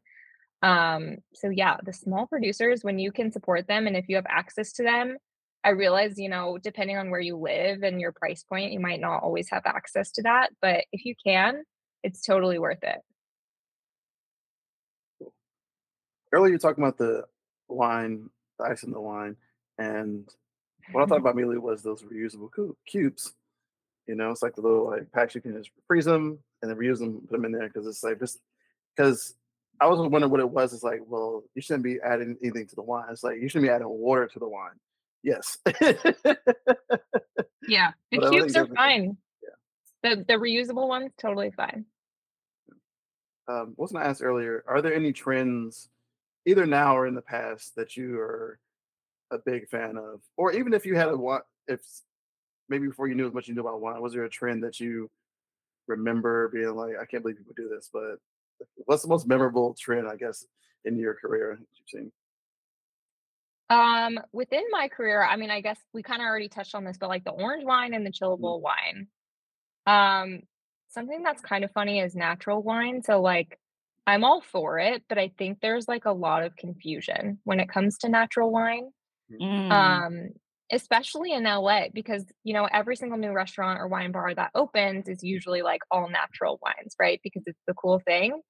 [0.63, 4.25] Um, so yeah, the small producers, when you can support them and if you have
[4.27, 5.17] access to them,
[5.63, 8.99] I realize, you know, depending on where you live and your price point, you might
[9.01, 10.51] not always have access to that.
[10.61, 11.63] But if you can,
[12.03, 12.99] it's totally worth it.
[16.31, 17.23] Earlier, you're talking about the
[17.67, 19.35] wine, the ice in the wine,
[19.77, 20.27] and
[20.91, 22.49] what I thought about immediately was those reusable
[22.85, 23.33] cubes.
[24.07, 26.77] You know, it's like the little like packs you can just freeze them and then
[26.77, 28.39] reuse them, put them in there because it's like just
[28.95, 29.35] because
[29.79, 30.73] I was wondering what it was.
[30.73, 33.05] It's like, well, you shouldn't be adding anything to the wine.
[33.11, 34.71] It's like you shouldn't be adding water to the wine.
[35.23, 35.57] Yes.
[37.67, 39.17] yeah, the cubes are fine.
[39.43, 40.15] Yeah.
[40.15, 41.85] The the reusable ones totally fine.
[43.49, 44.63] Um, wasn't I asked earlier?
[44.67, 45.89] Are there any trends,
[46.47, 48.57] either now or in the past, that you are
[49.31, 51.81] a big fan of, or even if you had a what if
[52.69, 54.79] maybe before you knew as much you knew about wine, was there a trend that
[54.79, 55.09] you
[55.87, 58.17] remember being like, I can't believe people do this, but
[58.85, 60.45] what's the most memorable trend, I guess,
[60.85, 62.11] in your career you've seen?
[63.69, 66.97] Um, within my career, I mean, I guess we kind of already touched on this,
[66.97, 68.23] but like the orange wine and the mm-hmm.
[68.23, 69.07] chillable wine.
[69.85, 70.41] Um,
[70.89, 73.01] something that's kind of funny is natural wine.
[73.03, 73.59] So like
[74.07, 77.69] I'm all for it, but I think there's like a lot of confusion when it
[77.69, 78.89] comes to natural wine.
[79.39, 79.71] Mm.
[79.71, 80.29] Um,
[80.71, 85.07] especially in LA because you know every single new restaurant or wine bar that opens
[85.07, 87.19] is usually like all natural wines, right?
[87.23, 88.41] Because it's the cool thing.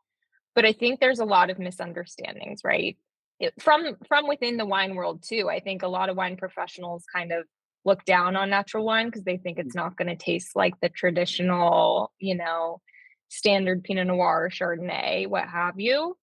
[0.56, 2.98] But I think there's a lot of misunderstandings, right?
[3.40, 5.50] It, from from within the wine world too.
[5.50, 7.46] I think a lot of wine professionals kind of
[7.86, 9.82] look down on natural wine because they think it's mm.
[9.84, 12.82] not going to taste like the traditional, you know,
[13.30, 16.16] standard Pinot Noir, Chardonnay, what have you.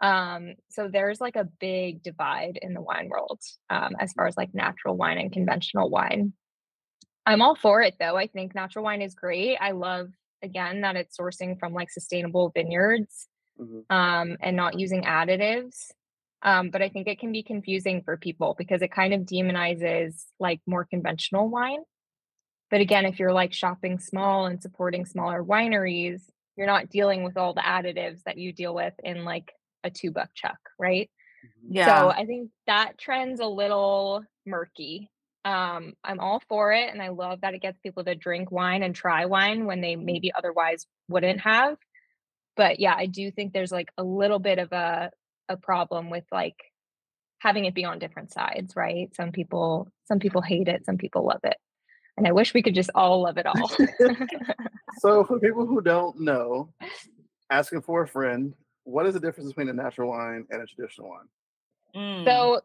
[0.00, 4.36] Um, so there's like a big divide in the wine world um, as far as
[4.36, 6.32] like natural wine and conventional wine.
[7.26, 8.16] I'm all for it though.
[8.16, 9.58] I think natural wine is great.
[9.60, 10.08] I love
[10.42, 13.26] again that it's sourcing from like sustainable vineyards
[13.60, 13.94] mm-hmm.
[13.94, 15.90] um, and not using additives.
[16.42, 20.22] Um, but I think it can be confusing for people because it kind of demonizes
[20.38, 21.80] like more conventional wine.
[22.70, 26.22] But again, if you're like shopping small and supporting smaller wineries,
[26.58, 29.52] you're not dealing with all the additives that you deal with in like
[29.84, 31.08] a two buck chuck, right?
[31.46, 31.76] Mm-hmm.
[31.76, 31.86] Yeah.
[31.86, 35.08] So I think that trend's a little murky.
[35.44, 38.82] Um, I'm all for it, and I love that it gets people to drink wine
[38.82, 41.76] and try wine when they maybe otherwise wouldn't have.
[42.56, 45.12] But yeah, I do think there's like a little bit of a
[45.48, 46.56] a problem with like
[47.38, 49.14] having it be on different sides, right?
[49.14, 51.56] Some people some people hate it, some people love it.
[52.18, 53.70] And I wish we could just all love it all.
[54.98, 56.68] so for people who don't know,
[57.48, 61.10] asking for a friend, what is the difference between a natural wine and a traditional
[61.10, 61.28] wine?
[61.94, 62.24] Mm.
[62.24, 62.60] So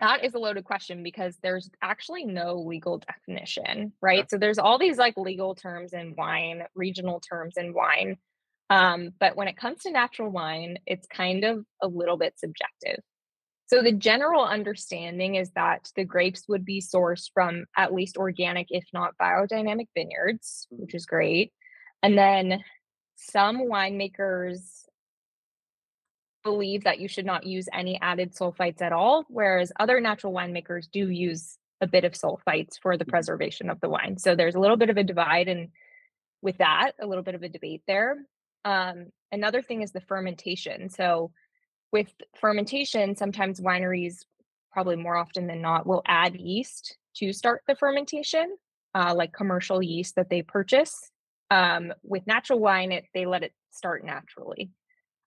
[0.00, 4.20] that is a loaded question because there's actually no legal definition, right?
[4.20, 4.28] Okay.
[4.30, 8.18] So there's all these like legal terms in wine, regional terms in wine.
[8.70, 13.02] Um, but when it comes to natural wine, it's kind of a little bit subjective.
[13.68, 18.68] So the general understanding is that the grapes would be sourced from at least organic,
[18.70, 20.96] if not biodynamic vineyards, which mm-hmm.
[20.96, 21.52] is great.
[22.02, 22.64] And then
[23.16, 24.84] some winemakers
[26.44, 30.90] believe that you should not use any added sulfites at all, whereas other natural winemakers
[30.90, 33.10] do use a bit of sulfites for the mm-hmm.
[33.10, 34.16] preservation of the wine.
[34.16, 35.68] So there's a little bit of a divide and
[36.40, 38.16] with that, a little bit of a debate there.
[38.64, 40.88] Um, another thing is the fermentation.
[40.88, 41.32] So
[41.92, 44.24] with fermentation, sometimes wineries,
[44.72, 48.56] probably more often than not, will add yeast to start the fermentation,
[48.94, 51.10] uh, like commercial yeast that they purchase.
[51.50, 54.70] Um, with natural wine, it, they let it start naturally.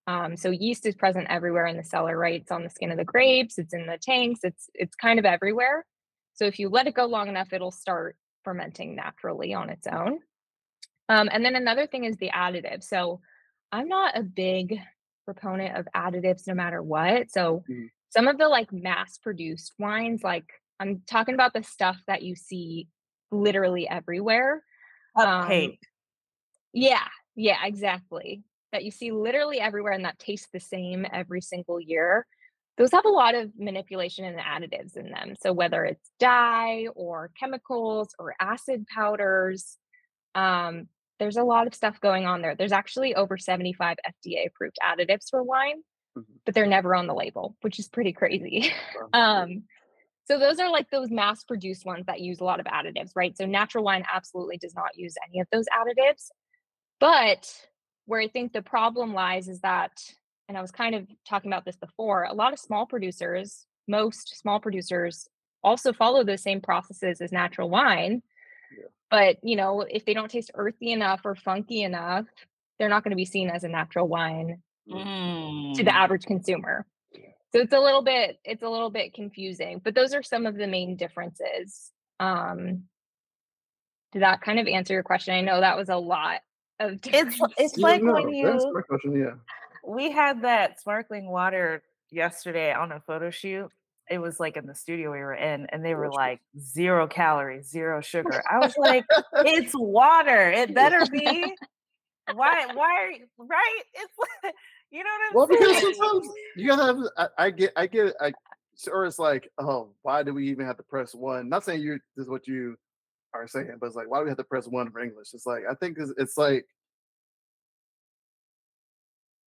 [0.07, 2.41] Um, so yeast is present everywhere in the cellar, right?
[2.41, 5.25] It's on the skin of the grapes, it's in the tanks, it's it's kind of
[5.25, 5.85] everywhere.
[6.33, 10.19] So if you let it go long enough, it'll start fermenting naturally on its own.
[11.07, 12.83] Um, and then another thing is the additive.
[12.83, 13.21] So
[13.71, 14.79] I'm not a big
[15.33, 17.31] proponent of additives no matter what.
[17.31, 17.85] So mm-hmm.
[18.09, 20.45] some of the like mass produced wines, like
[20.79, 22.87] I'm talking about the stuff that you see
[23.31, 24.63] literally everywhere.
[25.19, 25.65] Okay.
[25.65, 25.73] Um,
[26.73, 31.79] yeah, yeah, exactly that you see literally everywhere and that tastes the same every single
[31.79, 32.25] year,
[32.77, 35.35] those have a lot of manipulation and additives in them.
[35.39, 39.77] So whether it's dye or chemicals or acid powders,
[40.35, 40.87] um,
[41.21, 42.55] there's a lot of stuff going on there.
[42.55, 45.83] There's actually over 75 FDA approved additives for wine,
[46.17, 46.33] mm-hmm.
[46.47, 48.73] but they're never on the label, which is pretty crazy.
[49.13, 49.65] um,
[50.25, 53.37] so those are like those mass produced ones that use a lot of additives, right?
[53.37, 56.29] So natural wine absolutely does not use any of those additives.
[56.99, 57.53] But
[58.05, 59.91] where I think the problem lies is that,
[60.49, 64.39] and I was kind of talking about this before, a lot of small producers, most
[64.39, 65.27] small producers
[65.63, 68.23] also follow the same processes as natural wine.
[69.11, 69.33] Yeah.
[69.33, 72.25] But, you know, if they don't taste earthy enough or funky enough,
[72.79, 75.73] they're not going to be seen as a natural wine mm.
[75.75, 75.95] to the mm.
[75.95, 76.85] average consumer.
[77.53, 80.55] So it's a little bit it's a little bit confusing, but those are some of
[80.55, 81.91] the main differences.
[82.19, 82.83] Um,
[84.13, 85.33] did that kind of answer your question?
[85.33, 86.41] I know that was a lot
[86.79, 89.15] of It's it's Yeah, like no, when you question.
[89.15, 89.33] Yeah.
[89.85, 93.69] we had that sparkling water yesterday on a photo shoot.
[94.11, 97.69] It was like in the studio we were in, and they were like zero calories,
[97.69, 98.43] zero sugar.
[98.49, 99.05] I was like,
[99.45, 100.51] it's water.
[100.51, 101.55] It better be.
[102.33, 102.65] Why?
[102.73, 103.81] Why are you right?
[103.93, 104.53] It's like,
[104.91, 105.93] you know what I'm because saying?
[105.95, 106.97] sometimes you gotta have.
[107.17, 108.33] I, I get, I get, I,
[108.91, 111.49] or it's like, oh, why do we even have to press one?
[111.49, 112.77] Not saying you this is what you
[113.33, 115.29] are saying, but it's like, why do we have to press one for English?
[115.33, 116.65] It's like, I think it's, it's like,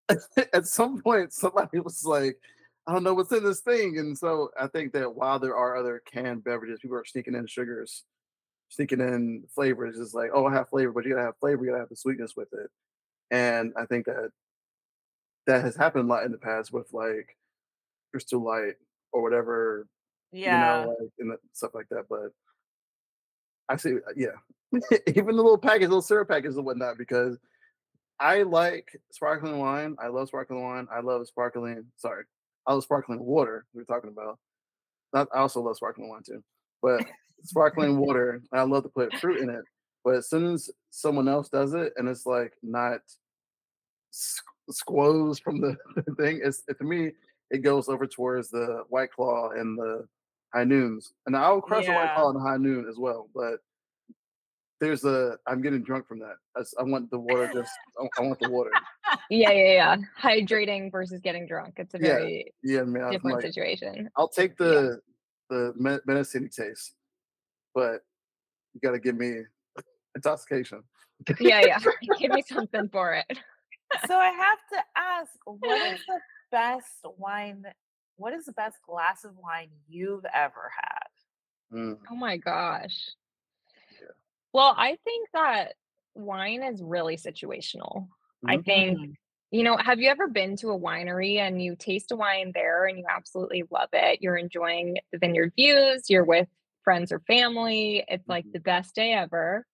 [0.52, 2.38] at some point, somebody was like,
[2.86, 5.76] I don't know what's in this thing, and so I think that while there are
[5.76, 8.04] other canned beverages, people are sneaking in sugars,
[8.68, 9.98] sneaking in flavors.
[9.98, 11.96] It's like, oh, I have flavor, but you gotta have flavor, you gotta have the
[11.96, 12.70] sweetness with it,
[13.30, 14.30] and I think that
[15.46, 17.36] that has happened a lot in the past with like
[18.12, 18.74] Crystal Light
[19.12, 19.86] or whatever,
[20.32, 20.80] Yeah.
[20.80, 22.04] you know, like and stuff like that.
[22.08, 22.32] But
[23.68, 24.36] I see, uh, yeah,
[25.06, 27.38] even the little package, little syrup packages and whatnot, because
[28.20, 29.96] I like sparkling wine.
[30.02, 30.86] I love sparkling wine.
[30.92, 31.86] I love sparkling.
[31.96, 32.24] Sorry,
[32.66, 33.66] I love sparkling water.
[33.74, 34.38] We were talking about.
[35.14, 36.42] I also love sparkling wine too,
[36.82, 37.04] but
[37.44, 38.42] sparkling water.
[38.52, 39.64] I love to put fruit in it.
[40.04, 43.00] But as soon as someone else does it, and it's like not
[44.70, 45.76] squoze from the
[46.18, 47.12] thing, it's it, to me
[47.50, 50.06] it goes over towards the white claw and the
[50.52, 53.28] high noons, and I'll crush a white claw and a high noon as well.
[53.34, 53.60] But
[54.84, 56.36] there's a I'm getting drunk from that.
[56.56, 57.50] I, s- I want the water.
[57.52, 58.70] Just I, I want the water.
[59.30, 59.96] yeah, yeah, yeah.
[60.20, 61.74] Hydrating versus getting drunk.
[61.78, 63.10] It's a very Yeah, man.
[63.10, 64.10] Different like, situation.
[64.16, 65.00] I'll take the
[65.48, 66.94] the me- menacing taste,
[67.74, 68.02] but
[68.74, 69.42] you got to give me
[70.14, 70.82] intoxication.
[71.40, 71.78] Yeah, yeah.
[72.18, 73.38] Give me something for it.
[74.06, 76.18] so I have to ask, what is the
[76.50, 77.64] best wine?
[78.16, 81.78] What is the best glass of wine you've ever had?
[81.78, 82.96] Mm, Oh my gosh.
[84.54, 85.74] Well, I think that
[86.14, 88.08] wine is really situational.
[88.46, 88.64] I Mhm.
[88.66, 89.14] think, Mm.
[89.50, 92.86] you know, have you ever been to a winery and you taste a wine there
[92.86, 94.22] and you absolutely love it?
[94.22, 96.48] You're enjoying the vineyard views, you're with
[96.84, 98.54] friends or family, it's like Mhm.
[98.54, 99.66] the best day ever.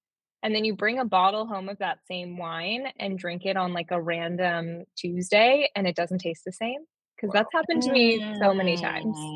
[0.43, 3.75] And then you bring a bottle home of that same wine and drink it on
[3.75, 6.87] like a random Tuesday and it doesn't taste the same.
[7.17, 9.35] Because that's happened to me so many times.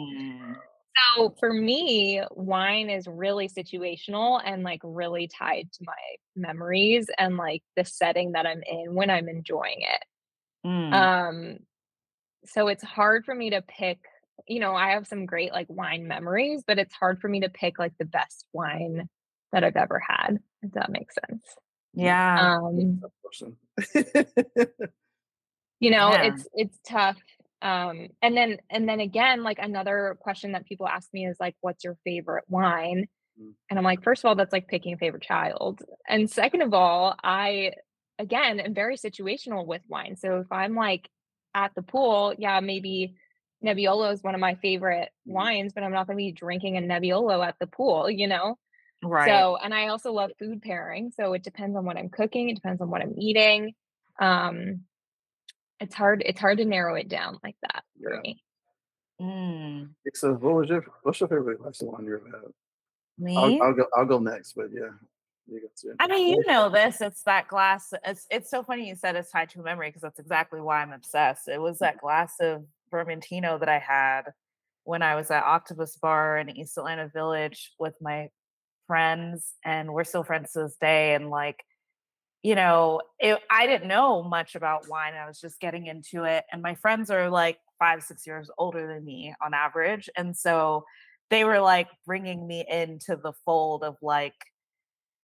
[1.16, 5.92] So for me, wine is really situational and like really tied to my
[6.36, 10.04] memories and like the setting that I'm in when I'm enjoying it.
[10.66, 10.92] Mm.
[10.92, 11.58] Um
[12.46, 13.98] so it's hard for me to pick,
[14.48, 17.48] you know, I have some great like wine memories, but it's hard for me to
[17.48, 19.08] pick like the best wine
[19.52, 21.44] that I've ever had, if that makes sense.
[21.94, 22.56] yeah.
[22.78, 23.00] Um
[25.80, 26.26] you know Yeah.
[26.26, 27.16] it's it's tough
[27.64, 31.56] um and then and then again like another question that people ask me is like
[31.60, 33.06] what's your favorite wine
[33.36, 33.50] Mm.
[33.68, 36.72] and i'm like first of all that's like picking a favorite child and second of
[36.72, 37.72] all i
[38.20, 41.08] again am very situational with wine so if i'm like
[41.52, 43.16] at the pool yeah maybe
[43.64, 45.32] nebbiolo is one of my favorite Mm.
[45.32, 48.56] wines but i'm not going to be drinking a nebbiolo at the pool you know
[49.02, 49.28] right.
[49.28, 51.10] so, and I also love food pairing.
[51.16, 52.48] So it depends on what I'm cooking.
[52.48, 53.74] It depends on what I'm eating.
[54.18, 54.82] Um,
[55.80, 56.22] it's hard.
[56.24, 58.20] It's hard to narrow it down like that for Yeah.
[58.20, 58.42] me.
[59.20, 59.90] Mm.
[60.14, 62.52] so, what was your what's your favorite glass of wine you ever?
[63.18, 63.36] Me?
[63.36, 63.86] I'll, I'll go.
[63.96, 64.90] I'll go next, but yeah,
[65.46, 65.94] you go too.
[66.00, 67.00] I mean, you know this.
[67.00, 67.92] It's that glass.
[68.04, 70.82] It's it's so funny you said it's tied to a memory because that's exactly why
[70.82, 71.48] I'm obsessed.
[71.48, 74.32] It was that glass of Vermentino that I had
[74.82, 78.30] when I was at Octopus Bar in East Atlanta Village with my
[78.86, 81.14] friends, and we're still friends to this day.
[81.14, 81.64] And like,
[82.44, 85.14] you know, it, I didn't know much about wine.
[85.14, 88.86] I was just getting into it, and my friends are like five, six years older
[88.86, 90.84] than me on average, and so
[91.30, 94.34] they were like bringing me into the fold of like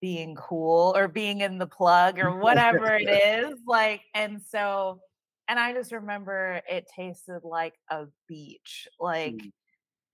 [0.00, 4.98] being cool or being in the plug or whatever it is like and so
[5.48, 9.52] and i just remember it tasted like a beach like Mm.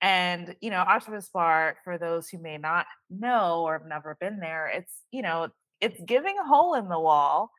[0.02, 4.40] and you know octopus bar for those who may not know or have never been
[4.40, 5.48] there it's you know
[5.80, 7.50] it's giving a hole in the wall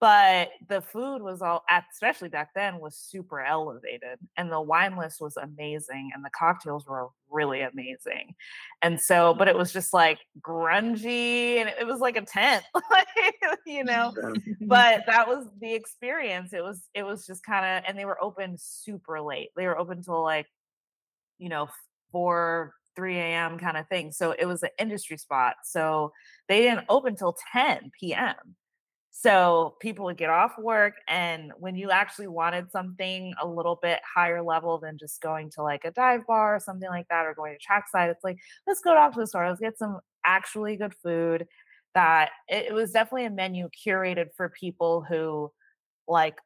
[0.00, 1.62] but the food was all
[1.92, 6.86] especially back then was super elevated and the wine list was amazing and the cocktails
[6.86, 8.34] were really amazing.
[8.80, 13.06] And so but it was just like grungy and it was like a tent like
[13.66, 14.12] you know?
[14.62, 16.52] But that was the experience.
[16.52, 19.50] It was it was just kind of and they were open super late.
[19.54, 20.46] They were open till like
[21.38, 21.68] you know
[22.12, 26.12] 4 3 a.m kind of thing so it was an industry spot so
[26.48, 28.56] they didn't open till 10 p.m
[29.12, 34.00] So people would get off work, and when you actually wanted something a little bit
[34.16, 37.34] higher level than just going to like a dive bar or something like that, or
[37.34, 40.76] going to trackside, it's like let's go out to the store, let's get some actually
[40.76, 41.46] good food.
[41.94, 45.50] That it was definitely a menu curated for people who
[46.06, 46.38] like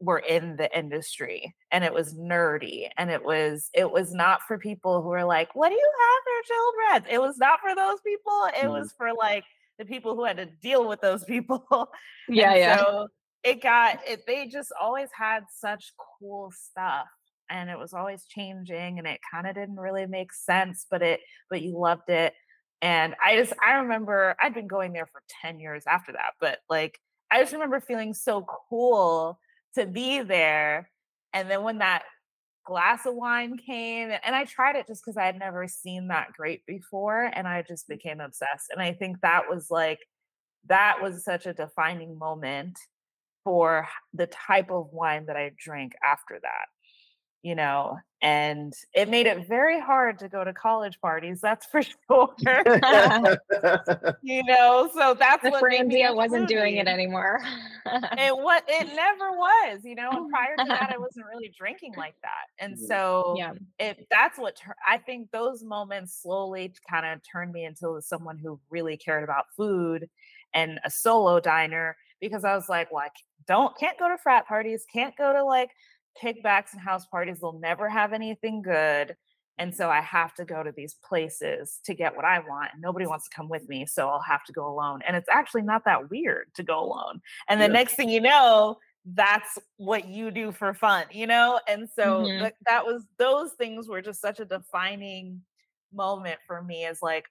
[0.00, 4.58] were in the industry and it was nerdy and it was it was not for
[4.58, 8.00] people who were like what do you have there children it was not for those
[8.00, 8.72] people it mm.
[8.80, 9.44] was for like
[9.78, 11.66] the people who had to deal with those people.
[12.26, 12.76] Yeah, and yeah.
[12.78, 13.08] So
[13.42, 14.22] it got it.
[14.26, 17.06] They just always had such cool stuff,
[17.50, 21.20] and it was always changing, and it kind of didn't really make sense, but it
[21.50, 22.32] but you loved it.
[22.80, 26.60] And I just I remember I'd been going there for ten years after that, but
[26.70, 26.98] like
[27.30, 29.38] I just remember feeling so cool
[29.74, 30.90] to be there.
[31.32, 32.04] And then when that
[32.66, 36.32] glass of wine came and I tried it just because I had never seen that
[36.32, 37.96] grape before and I just mm.
[37.96, 38.70] became obsessed.
[38.70, 40.00] And I think that was like
[40.66, 42.78] that was such a defining moment
[43.44, 46.66] for the type of wine that I drank after that
[47.44, 51.42] you know, and it made it very hard to go to college parties.
[51.42, 51.94] That's for sure.
[54.22, 57.40] you know, so that's the what Franzia wasn't doing it anymore.
[57.84, 59.80] it what it never was.
[59.84, 62.86] You know, and prior to that, I wasn't really drinking like that, and mm-hmm.
[62.86, 67.66] so yeah, it that's what ter- I think those moments slowly kind of turned me
[67.66, 70.08] into someone who really cared about food
[70.54, 73.10] and a solo diner because I was like, well, I
[73.46, 75.70] don't can't go to frat parties, can't go to like
[76.22, 79.16] kickbacks and house parties they'll never have anything good.
[79.58, 82.70] And so I have to go to these places to get what I want.
[82.72, 83.86] And nobody wants to come with me.
[83.86, 85.00] So I'll have to go alone.
[85.06, 87.20] And it's actually not that weird to go alone.
[87.48, 87.72] And the yeah.
[87.72, 91.60] next thing you know, that's what you do for fun, you know?
[91.68, 92.40] And so mm-hmm.
[92.40, 95.42] th- that was, those things were just such a defining
[95.92, 97.26] moment for me as like,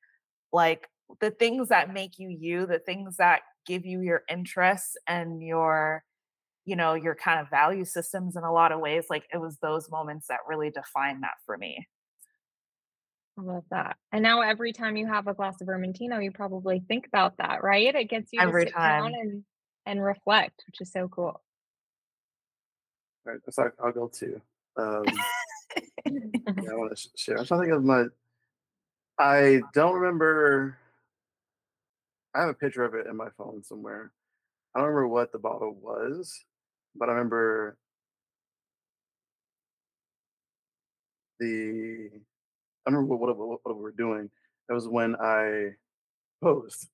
[0.54, 0.88] like
[1.20, 6.04] the things that make you you, the things that give you your interests and your
[6.66, 9.58] you know your kind of value systems in a lot of ways like it was
[9.58, 11.88] those moments that really defined that for me
[13.38, 13.98] I love that.
[14.12, 17.64] And now every time you have a glass of Vermentino, you probably think about that,
[17.64, 17.94] right?
[17.94, 19.04] It gets you every to sit time.
[19.04, 19.44] down and
[19.86, 21.42] and reflect, which is so cool.
[23.26, 24.42] All right, so I'll go too.
[24.78, 25.04] Um,
[26.06, 27.38] yeah, I want to share.
[27.38, 28.06] I'm trying to think of my.
[29.18, 30.78] I don't remember.
[32.36, 34.12] I have a picture of it in my phone somewhere.
[34.76, 36.44] I don't remember what the bottle was,
[36.96, 37.78] but I remember
[41.40, 42.10] the
[42.86, 44.30] I remember what, what, what we were doing.
[44.70, 45.72] It was when I
[46.42, 46.88] posed.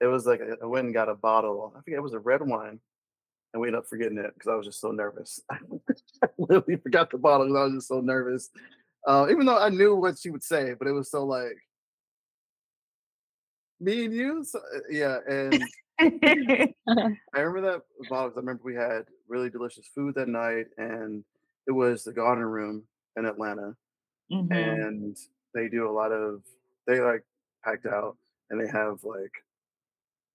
[0.00, 1.72] It was like I went and got a bottle.
[1.76, 2.80] I forget it was a red wine,
[3.52, 5.40] and we ended up forgetting it because I was just so nervous.
[5.50, 8.50] I literally forgot the bottle because I was just so nervous.
[9.06, 11.56] Uh, even though I knew what she would say, but it was so like
[13.80, 14.44] me and you.
[14.44, 15.62] So, uh, yeah, and
[16.00, 18.32] I remember that bottle.
[18.36, 21.24] I remember we had really delicious food that night, and
[21.66, 22.84] it was the Garden Room
[23.16, 23.74] in Atlanta,
[24.32, 24.52] mm-hmm.
[24.52, 25.16] and
[25.54, 26.42] they do a lot of
[26.86, 27.24] they like
[27.64, 28.16] packed out,
[28.50, 29.32] and they have like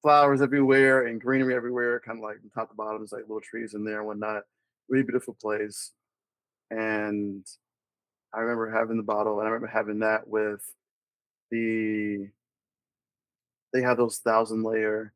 [0.02, 3.00] flowers everywhere and greenery everywhere, kind of like from top to bottom.
[3.00, 4.44] There's like little trees in there and whatnot.
[4.90, 5.92] Really beautiful place,
[6.70, 7.46] and
[8.34, 10.62] I remember having the bottle, and I remember having that with
[11.52, 12.30] the
[13.74, 15.14] they have those thousand layer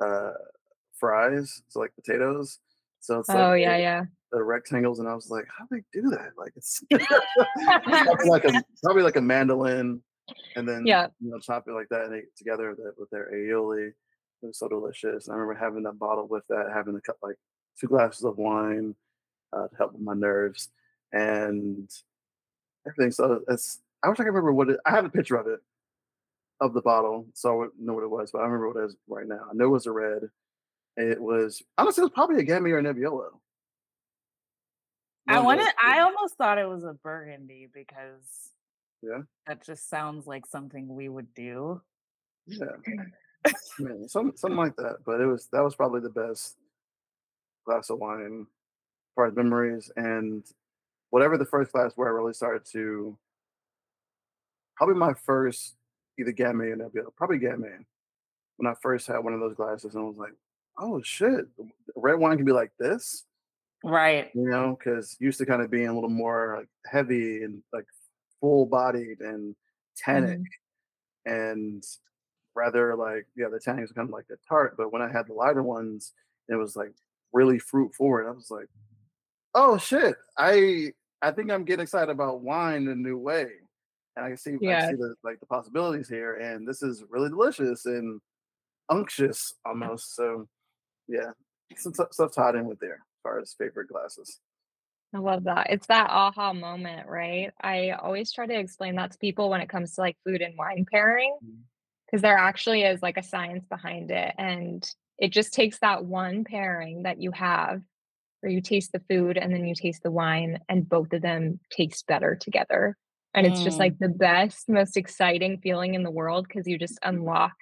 [0.00, 0.32] uh,
[0.98, 2.58] fries, so like potatoes.
[3.04, 6.00] So it's like oh yeah, yeah, the rectangles, and I was like, how do they
[6.00, 6.30] do that?
[6.38, 10.00] Like it's probably like a probably like a mandolin,
[10.56, 13.88] and then yeah, you know, chop it like that and together with their aioli.
[13.88, 15.28] It was so delicious.
[15.28, 17.36] And I remember having that bottle with that, having a cup like
[17.78, 18.94] two glasses of wine
[19.52, 20.70] uh, to help with my nerves
[21.12, 21.90] and
[22.86, 23.12] everything.
[23.12, 24.80] So it's I wish I could remember what it.
[24.86, 25.60] I have a picture of it
[26.62, 28.86] of the bottle, so I would know what it was, but I remember what it
[28.86, 29.40] is right now.
[29.50, 30.22] I know it was a red.
[30.96, 33.30] It was honestly it was probably a Gamay or Nebbiolo.
[35.26, 38.50] I wanted I almost thought it was a burgundy because
[39.02, 41.80] yeah, that just sounds like something we would do.
[42.46, 42.66] Yeah.
[42.86, 43.52] yeah
[44.06, 44.98] something something like that.
[45.04, 46.56] But it was that was probably the best
[47.66, 48.46] glass of wine
[49.14, 50.44] for memories and
[51.10, 53.16] whatever the first glass where I really started to
[54.76, 55.76] probably my first
[56.18, 57.84] either Gamay or Nebbiolo, probably Gamay.
[58.56, 60.34] When I first had one of those glasses, and I was like,
[60.78, 61.46] "Oh shit,
[61.96, 63.24] red wine can be like this."
[63.84, 64.30] Right.
[64.34, 67.84] You know, because used to kind of being a little more like heavy and like
[68.40, 69.54] full bodied and
[69.96, 71.32] tannic, mm-hmm.
[71.32, 71.84] and
[72.54, 74.76] rather like yeah, the tannic was kind of like the tart.
[74.76, 76.12] But when I had the lighter ones,
[76.48, 76.92] it was like
[77.32, 78.26] really fruit forward.
[78.26, 78.68] I was like,
[79.54, 83.48] "Oh shit, I I think I'm getting excited about wine in a new way."
[84.16, 84.86] and I can see, yeah.
[84.86, 88.20] I see the like the possibilities here, and this is really delicious and
[88.88, 90.14] unctuous almost.
[90.14, 90.48] So
[91.08, 91.30] yeah,
[91.76, 94.40] some stuff tied in with there as far as favorite glasses.
[95.14, 95.68] I love that.
[95.70, 97.52] It's that aha moment, right?
[97.62, 100.58] I always try to explain that to people when it comes to like food and
[100.58, 101.38] wine pairing,
[102.06, 104.34] because there actually is like a science behind it.
[104.38, 104.84] And
[105.18, 107.80] it just takes that one pairing that you have
[108.40, 111.60] where you taste the food and then you taste the wine, and both of them
[111.70, 112.96] taste better together.
[113.32, 113.80] And it's just Mm.
[113.80, 117.54] like the best, most exciting feeling in the world because you just unlock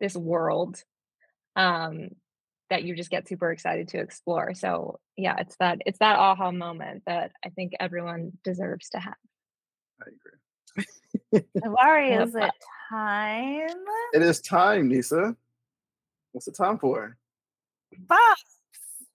[0.00, 0.82] this world
[1.56, 2.10] um
[2.70, 4.54] that you just get super excited to explore.
[4.54, 9.14] So yeah, it's that it's that aha moment that I think everyone deserves to have.
[10.00, 11.44] I agree.
[11.56, 12.50] Tabari, love is it
[12.90, 13.68] time?
[14.12, 15.36] It is time, Nisa.
[16.32, 17.16] What's the time for?
[18.06, 18.16] Bops,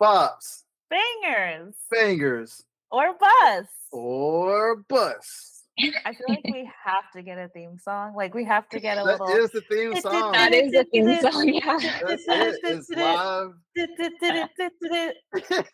[0.02, 3.68] Bops, bangers, bangers, or bus.
[3.92, 5.53] or bus.
[5.80, 8.14] I feel like we have to get a theme song.
[8.16, 9.36] Like we have to get a That little.
[9.36, 10.32] is the theme song.
[10.34, 11.80] That is a theme song, yeah.
[12.02, 12.60] That's it.
[12.64, 13.54] It's live.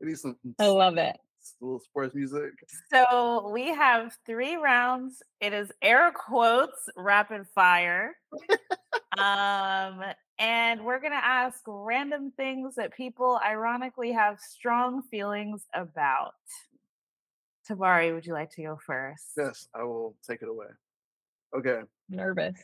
[0.00, 1.16] we need some I love it.
[1.60, 2.50] little sports music.
[2.92, 5.22] So we have three rounds.
[5.40, 8.16] It is air quotes rapid fire.
[9.18, 10.02] um,
[10.38, 16.32] and we're gonna ask random things that people ironically have strong feelings about.
[17.68, 19.24] Tabari, would you like to go first?
[19.36, 20.66] Yes, I will take it away.
[21.56, 21.80] Okay.
[22.08, 22.58] Nervous.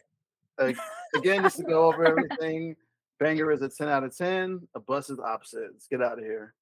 [0.61, 0.77] Ag-
[1.17, 2.77] Again, just to go over everything.
[3.19, 4.67] Banger is a 10 out of 10.
[4.75, 5.71] A bus is opposite.
[5.73, 6.55] Let's get out of here.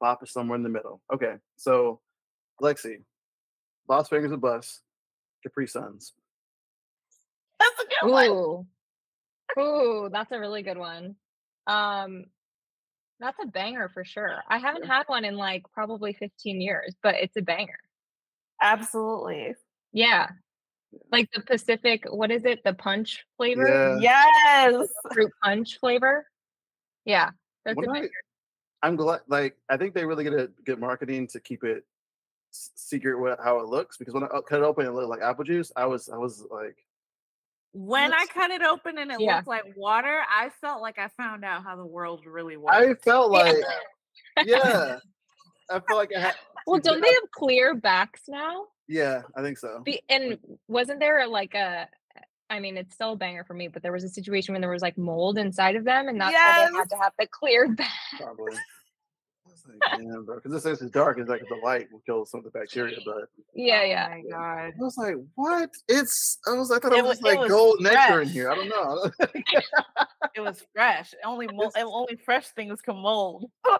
[0.00, 1.00] Bop is somewhere in the middle.
[1.12, 1.34] Okay.
[1.56, 2.00] So,
[2.62, 3.02] Lexi,
[3.86, 4.80] Boss Banger's a bus.
[5.42, 6.14] Capri Suns.
[7.60, 8.28] That's a good one.
[8.30, 8.66] Ooh.
[9.58, 11.16] Ooh, that's a really good one.
[11.66, 12.24] Um
[13.20, 14.42] that's a banger for sure.
[14.48, 17.78] I haven't had one in like probably 15 years, but it's a banger.
[18.64, 19.54] Absolutely.
[19.92, 20.28] Yeah.
[21.12, 22.62] Like the Pacific, what is it?
[22.64, 23.98] The punch flavor?
[24.00, 24.26] Yeah.
[24.30, 24.88] Yes.
[25.12, 26.26] Fruit punch flavor?
[27.04, 27.30] Yeah.
[27.64, 28.10] That's When a I- banger.
[28.82, 31.84] I'm glad, like, I think they really get a good marketing to keep it
[32.52, 35.08] s- secret what, how it looks because when I cut it open and it looked
[35.08, 36.76] like apple juice, I was, I was like,
[37.72, 39.36] When I cut it open and it Yeah.
[39.36, 42.76] looked like water, I felt like I found out how the world really works.
[42.76, 43.38] I felt Yeah.
[43.38, 44.98] like, yeah,
[45.70, 46.34] I felt like I had,
[46.66, 48.66] Well, don't they have clear backs now?
[48.88, 49.80] yeah, I think so.
[49.84, 50.38] Be- and
[50.68, 51.88] wasn't there like a
[52.50, 54.70] I mean, it's still a banger for me, but there was a situation when there
[54.70, 56.72] was like mold inside of them, and that's why they Yes.
[56.76, 57.88] had to have the clear back.
[58.18, 58.52] Probably.
[59.54, 60.36] I was like, damn, bro.
[60.36, 61.18] Because this place is dark.
[61.18, 62.96] It's like the light will kill some of the bacteria.
[63.04, 64.08] But Yeah, oh yeah.
[64.10, 64.72] my god.
[64.78, 65.70] I was like, what?
[65.88, 68.28] It's, I was, I thought It it wa- was it like was gold nectar in
[68.28, 68.50] here.
[68.50, 69.10] I don't know.
[70.36, 71.14] It was fresh.
[71.24, 73.48] Only mold, only fresh things can mold.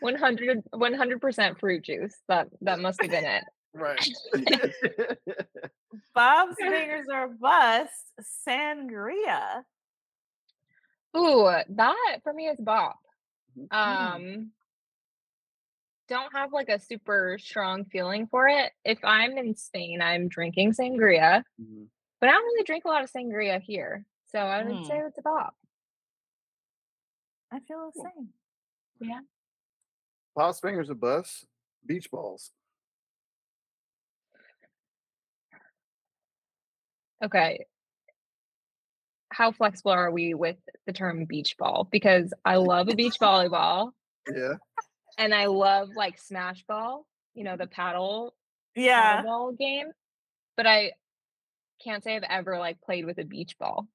[0.00, 2.14] 100 percent fruit juice.
[2.28, 3.44] That that must have been it.
[3.74, 4.08] right.
[6.14, 7.90] Bob's fingers are bust.
[8.48, 9.62] Sangria.
[11.16, 12.98] Ooh, that for me is bop.
[13.56, 13.72] Mhm.
[13.72, 14.52] Um
[16.08, 18.72] don't have like a super strong feeling for it.
[18.84, 21.88] If I'm in Spain, I'm drinking sangria, Mhm.
[22.20, 24.04] but I don't really drink a lot of sangria here.
[24.26, 25.56] So I would say it's a bop.
[27.50, 28.34] I feel the same.
[29.00, 29.20] Yeah.
[30.34, 31.46] Paws fingers a bus.
[31.86, 32.52] Beach balls.
[37.22, 37.66] Okay.
[39.34, 40.56] How flexible are we with
[40.86, 41.88] the term beach ball?
[41.90, 43.90] Because I love a beach volleyball
[44.32, 44.54] Yeah.
[45.18, 47.04] and I love like smash ball,
[47.34, 48.34] you know, the paddle
[48.76, 49.22] Yeah.
[49.22, 49.86] paddleball game.
[50.56, 50.92] But I
[51.82, 53.88] can't say I've ever like played with a beach ball.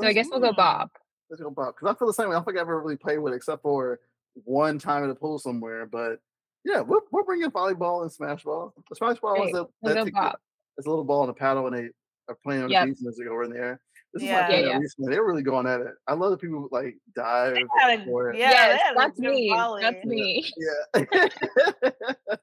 [0.00, 0.52] So I Let's- guess we'll go.
[0.52, 0.90] Bob.
[1.30, 1.74] Let's go Bob.
[1.76, 2.34] Because I feel the same way.
[2.34, 4.00] I don't think I've ever really played with it except for
[4.44, 5.86] one time at a pool somewhere.
[5.86, 6.18] But
[6.64, 8.74] yeah, we'll, we'll bring in volleyball and smash ball.
[8.90, 9.50] The smash ball Great.
[9.50, 10.38] is a, We'll that
[10.78, 11.88] it's a little ball and a paddle, and they
[12.28, 12.82] are playing on Yep.
[12.82, 13.80] the beach and they go in the air.
[14.16, 14.40] This is Yeah.
[14.40, 14.78] like Yeah, yeah, yeah.
[14.78, 15.12] recently.
[15.12, 15.92] They're really going at it.
[16.06, 18.38] I love the people who, like dive had a- for it.
[18.38, 19.50] Yeah, yes, that is that's good me.
[19.50, 19.82] volley.
[19.82, 20.50] That's me.
[20.56, 22.24] Yeah.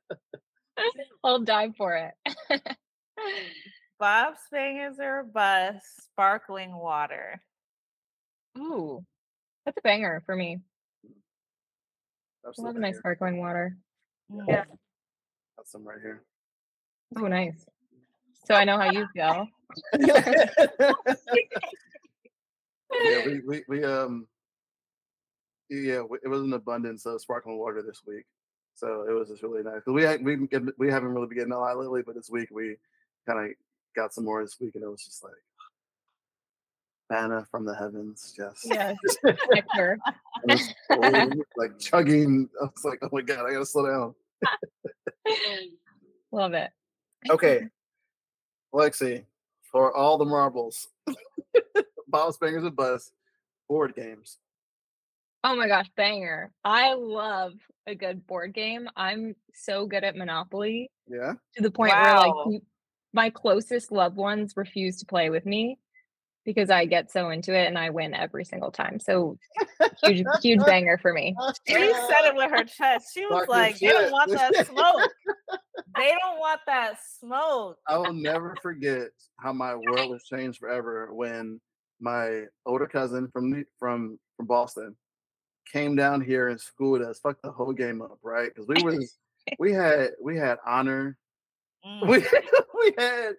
[1.24, 2.14] I'll dive for it.
[4.00, 5.82] Bob's fingers are bus
[6.12, 7.42] Sparkling water.
[8.60, 9.04] Ooh,
[9.66, 10.60] that's a banger for me.
[12.46, 13.76] I love a nice sparkling water.
[14.32, 14.46] Mm.
[14.48, 14.66] Yeah.
[15.58, 16.22] Got some right here.
[17.18, 17.66] Oh, nice.
[18.46, 19.48] So I know how you feel.
[20.00, 20.42] Yeah,
[23.26, 24.28] we, we, we um
[25.70, 28.26] yeah, it was an abundance of sparkling water this week,
[28.76, 29.82] so it was just really nice.
[29.88, 30.38] we had, we
[30.78, 32.76] we haven't really been getting a lot lately, but this week we
[33.28, 33.56] kind of
[33.96, 35.34] got some more this week, and it was just like
[37.10, 38.98] manna from the heavens, just Yes.
[39.24, 39.98] Nectar.
[40.48, 42.50] it was so, like chugging.
[42.62, 44.16] I was like, oh my god, I gotta slow down.
[46.32, 46.72] Love it.
[47.30, 47.68] Okay,
[48.74, 49.24] Lexi,
[49.74, 50.88] for all the marbles,
[52.08, 53.12] Bob's Bangers and Buzz
[53.68, 54.38] board games.
[55.44, 56.52] Oh my gosh, banger.
[56.64, 57.54] I love
[57.86, 58.88] a good board game.
[58.96, 61.34] I'm so good at Monopoly Yeah.
[61.56, 62.62] to the point where like
[63.12, 65.80] my closest loved ones refuse to play with me
[66.46, 69.00] because I get so into it and I win every single time.
[69.00, 69.38] So
[70.04, 71.36] huge, huge banger for me.
[71.68, 73.08] She said it with her chest.
[73.14, 75.10] She was Talk like, they don't want that smoke.
[75.98, 77.78] they don't want that smoke.
[77.88, 79.10] I will never forget
[79.40, 81.60] how my world was changed forever when
[82.00, 84.96] my older cousin from from from Boston
[85.72, 87.20] came down here and schooled us.
[87.20, 88.52] Fucked the whole game up, right?
[88.54, 89.18] Because we was
[89.60, 91.18] we had we had honor,
[91.86, 92.08] Mm.
[92.08, 92.18] we
[92.80, 93.34] we had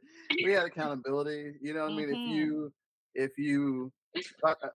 [0.45, 1.55] we had accountability.
[1.63, 2.11] You know what I mean?
[2.11, 2.71] If you
[3.15, 4.69] if you if I, uh,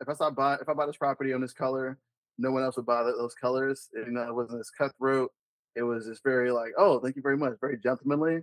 [0.00, 1.98] if I buy if I buy this property on this color,
[2.38, 3.88] no one else would buy those colors.
[3.94, 5.30] You know, it wasn't as cutthroat.
[5.76, 8.42] It was just very like, oh, thank you very much, very gentlemanly.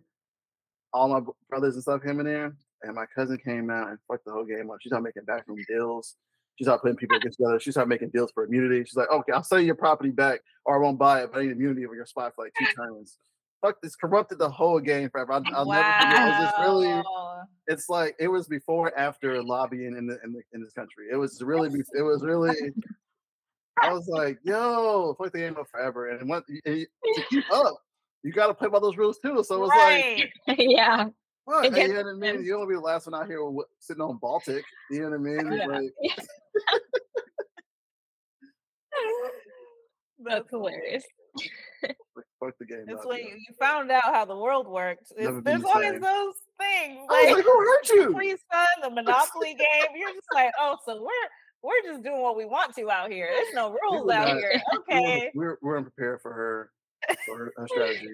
[0.93, 4.25] All my brothers and stuff came in there, and my cousin came out and fucked
[4.25, 4.77] the whole game up.
[4.81, 6.15] She started making backroom deals.
[6.57, 7.59] She started putting people against each other.
[7.59, 8.83] She started making deals for immunity.
[8.83, 11.39] She's like, okay, I'll sell you your property back, or I won't buy it, but
[11.39, 13.17] I need immunity over your spot for like two turns.
[13.61, 15.33] Fuck this corrupted the whole game forever.
[15.33, 16.17] I'll, I'll never forget.
[16.17, 17.03] It was just really
[17.67, 21.07] it's like it was before after lobbying in the in, the, in this country.
[21.11, 22.55] It was really it was really
[23.81, 26.09] I was like, yo, fuck the game up forever.
[26.09, 27.75] And what you- to keep up,
[28.23, 29.43] you gotta play by those rules too.
[29.43, 30.29] So it was right.
[30.57, 30.97] yeah.
[30.97, 31.13] like,
[31.45, 31.65] what?
[31.65, 32.43] It gets you know what I mean?
[32.43, 33.39] You don't be the last one out here
[33.79, 34.63] sitting on Baltic.
[34.91, 35.51] You know what I mean?
[35.53, 35.65] Yeah.
[35.65, 35.91] like,
[40.23, 41.03] That's hilarious.
[41.81, 42.85] Fuck- fuck the game.
[42.87, 45.11] It's up, when you, you found out how the world worked.
[45.11, 46.01] It's, Never be there's the always same.
[46.01, 46.99] those things.
[47.09, 48.07] I was Like, like, who hurt you?
[48.11, 49.95] Capri Sun, the Monopoly game.
[49.95, 51.29] You're just like, oh, so we're
[51.63, 53.29] we're just doing what we want to out here.
[53.31, 54.61] There's no rules were out not- here.
[54.79, 55.31] Okay.
[55.35, 56.71] We're, we're, we're unprepared for her
[57.25, 58.09] for her, her strategy.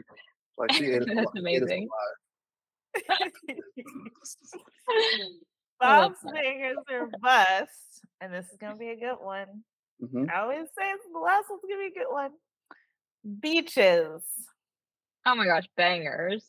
[0.57, 1.87] Like she ate us That's alive- amazing.
[1.87, 3.31] alive.
[5.79, 6.33] I love Bob's that.
[6.33, 9.45] fingers are bust, and this is gonna be a good one.
[10.03, 10.29] Mhm.
[10.31, 12.31] I always say it's the last one's gonna be a good one.
[13.39, 14.23] Beaches.
[15.25, 16.45] Oh my gosh, bangers.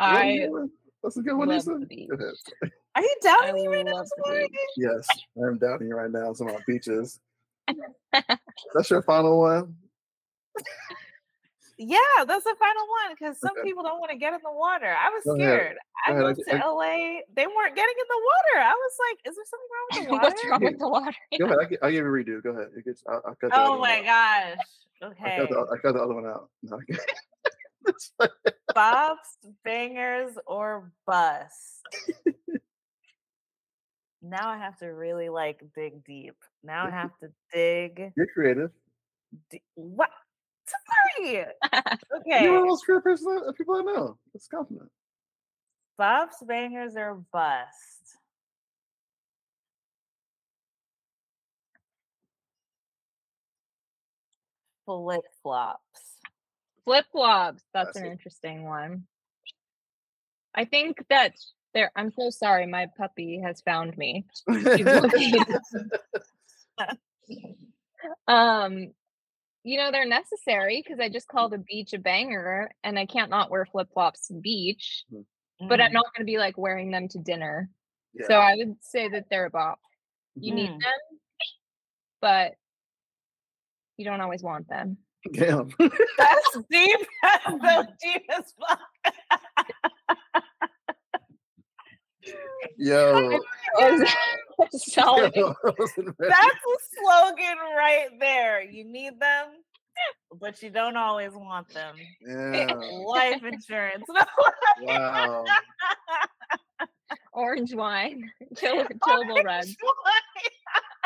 [0.00, 0.46] Yeah, I yeah,
[1.02, 1.76] That's a good one, Lisa.
[1.78, 2.08] the beach.
[2.08, 2.34] Go ahead.
[2.96, 4.50] Are you I doubting me right now, love the Samari?
[4.50, 4.58] beach.
[4.76, 5.06] Yes,
[5.40, 6.32] I'm doubting you right now.
[6.32, 7.20] Some about beaches.
[8.74, 9.76] That's your final one.
[11.80, 13.62] Yeah, that's the final one because some Okay.
[13.62, 14.86] people don't want to get in the water.
[14.92, 15.46] I was Go ahead.
[15.46, 15.76] scared.
[16.04, 17.20] I Go ahead, I moved g- to I- LA.
[17.36, 18.66] They weren't getting in the water.
[18.66, 20.26] I was like, is there something wrong with the water?
[20.26, 21.14] What's wrong with the water?
[21.38, 21.58] Go ahead.
[21.60, 22.42] I gi- I'll give you a redo.
[22.42, 22.70] Go ahead.
[22.76, 24.56] It gets, I'll, I'll cut oh the other Oh one my out.
[25.00, 25.12] Gosh.
[25.24, 25.36] I Okay.
[25.38, 26.50] cut, the, I cut the other one out.
[26.62, 27.00] No, I can't.
[27.86, 28.28] It's fine.
[28.74, 31.86] Bob's bangers or bust.
[34.20, 36.34] now I have to really like dig deep.
[36.62, 38.12] Now I have to dig.
[38.16, 38.70] You're creative.
[39.50, 40.10] d- What?
[40.66, 41.32] Sorry.
[41.32, 42.48] You're Okay.
[42.50, 44.18] one of those creative person, uh, people I know.
[44.34, 44.90] It's compliment.
[45.96, 48.17] Bob's bangers or bust.
[54.88, 55.80] Flip flops.
[56.84, 57.62] Flip flops.
[57.74, 59.06] That's an interesting one.
[60.54, 61.34] I think that
[61.74, 61.92] there.
[61.94, 62.66] I'm so sorry.
[62.66, 64.24] My puppy has found me.
[68.26, 68.92] Um,
[69.64, 73.28] you know they're necessary because I just called a beach a banger, and I can't
[73.28, 75.04] not wear flip flops to the beach.
[75.60, 75.94] But I'm Mm.
[75.94, 77.68] not going to be like wearing them to dinner.
[78.14, 78.26] yeah.
[78.28, 79.80] So I would say that they're a bop.
[80.36, 80.80] You need Mm.
[80.80, 81.18] them,
[82.20, 82.54] but
[83.98, 84.96] you don't always want them.
[85.32, 85.68] Damn.
[85.78, 87.00] That's deep.
[87.22, 88.80] That's so deep as fuck.
[92.76, 93.40] Yo.
[94.72, 95.32] Solid.
[95.34, 96.32] yo, I wasn't ready.
[96.32, 98.62] That's the slogan right there.
[98.62, 99.46] You need them,
[100.40, 101.96] but you don't always want them.
[102.26, 102.72] Yeah.
[102.74, 104.04] Life insurance.
[104.82, 105.44] Wow.
[107.32, 108.30] Orange wine.
[108.56, 109.66] Chill, chillable red.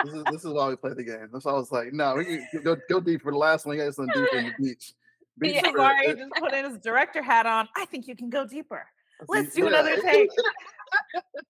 [0.04, 1.28] This is this is why we play the game.
[1.32, 3.76] That's why I was like, no, we can go go deep for the last one.
[3.76, 4.92] You guys something deeper in the beach.
[5.38, 7.66] Beach Yeah, for- just put in his director hat on.
[7.74, 8.84] I think you can go deeper.
[9.28, 9.68] Let's do yeah.
[9.68, 10.30] another take.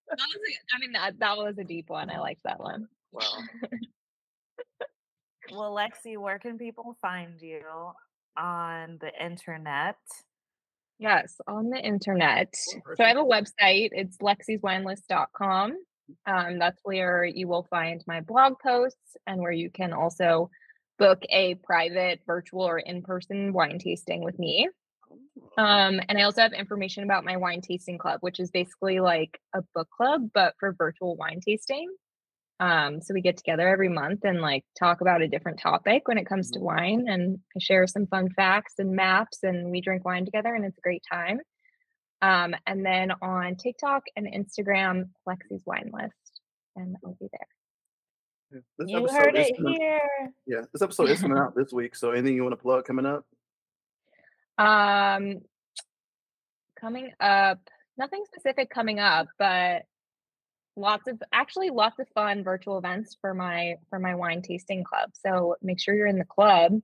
[0.09, 2.10] That was mean, that, that was a deep one.
[2.10, 2.86] I liked that one.
[3.12, 3.23] Wow.
[5.51, 7.62] Well, Lexi, where can people find you
[8.39, 9.97] on the internet?
[10.98, 12.55] Yes, on the internet.
[12.73, 13.90] Cool, So I have a website.
[13.93, 15.77] It's lexiswinelist.com.
[16.27, 20.51] Um, that's where you will find my blog posts and where you can also
[20.99, 24.69] book a private, virtual, or in person wine tasting with me.
[25.59, 29.39] Um, and I also have information about my wine tasting club, which is basically like
[29.55, 31.89] a book club, but for virtual wine tasting.
[32.61, 36.19] Um, so we get together every month and like talk about a different topic when
[36.19, 40.05] it comes to wine, and I share some fun facts and maps, and we drink
[40.05, 41.41] wine together, and it's a great time.
[42.23, 46.40] Um, and then on TikTok and Instagram, Lexi's Wine List.
[46.77, 47.49] and I'll be there.
[48.53, 50.32] Yeah, This You episode heard it coming- here.
[50.47, 51.94] Yeah, this episode is coming out this week.
[51.97, 53.27] So anything you want to plug coming up?
[54.59, 55.40] Um,
[56.78, 57.59] coming up,
[57.97, 59.82] nothing specific coming up, but
[60.77, 65.11] lots of actually lots of fun virtual events for my for my wine tasting club.
[65.15, 66.81] So make sure you're in the club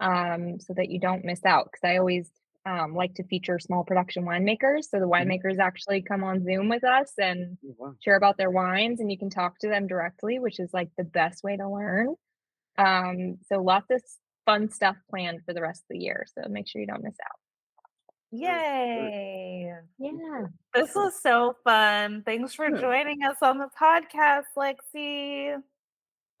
[0.00, 1.64] um, so that you don't miss out.
[1.72, 2.30] Because I always
[2.66, 4.84] um, like to feature small production winemakers.
[4.90, 7.94] So the winemakers actually come on Zoom with us and Oh, wow.
[8.00, 11.04] share about their wines, and you can talk to them directly, which is like the
[11.04, 12.14] best way to learn.
[12.78, 14.02] Um, so lots of
[14.46, 16.24] fun stuff planned for the rest of the year.
[16.34, 17.36] So make sure you don't miss out.
[18.32, 19.72] Yay.
[19.98, 20.46] Yeah.
[20.74, 22.22] This was so fun.
[22.24, 25.56] Thanks for joining us on the podcast, Lexi.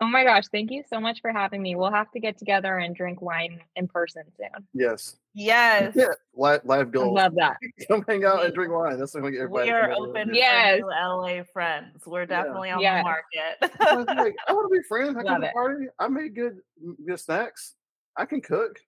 [0.02, 1.74] Oh my gosh, thank you so much for having me.
[1.74, 4.66] We'll have to get together and drink wine in person soon.
[4.72, 5.16] Yes.
[5.34, 5.92] Yes.
[5.94, 6.06] Yeah.
[6.34, 7.56] Live, live I love that.
[7.88, 8.98] Come hang out and drink wine.
[8.98, 9.68] That's what we get everybody.
[9.68, 10.08] We to are come over.
[10.18, 10.80] open Yes.
[10.82, 12.02] LA friends.
[12.06, 13.00] We're definitely on Yes.
[13.00, 14.06] the market.
[14.16, 15.16] like, I want to be friends.
[15.18, 15.52] I Love come it.
[15.52, 15.86] party.
[15.98, 16.60] I make good
[17.06, 17.74] good snacks.
[18.16, 18.78] I can cook.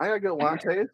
[0.00, 0.90] I got good wine taste.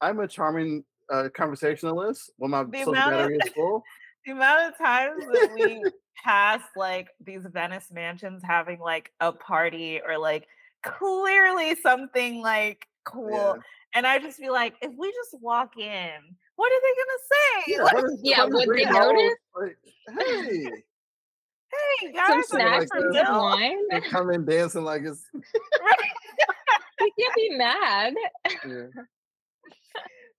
[0.00, 3.84] I'm a charming uh, conversationalist when my The social amount of- is full.
[4.26, 5.84] the amount of times that we
[6.22, 10.46] pass like these Venice mansions having like a party or like
[10.82, 13.30] clearly something like cool.
[13.30, 13.52] Yeah.
[13.94, 16.10] And I just be like, if we just walk in,
[16.56, 17.72] what are they gonna say?
[17.72, 19.34] Yeah, Like, what is- Yeah, what is would they notice?
[19.54, 19.78] Like,
[20.18, 20.64] hey,
[21.72, 23.26] hey Some guys, I'm snacks for and this.
[23.26, 23.78] some wine.
[23.90, 28.14] they come in dancing like it's You can't be mad.
[28.66, 28.86] yeah.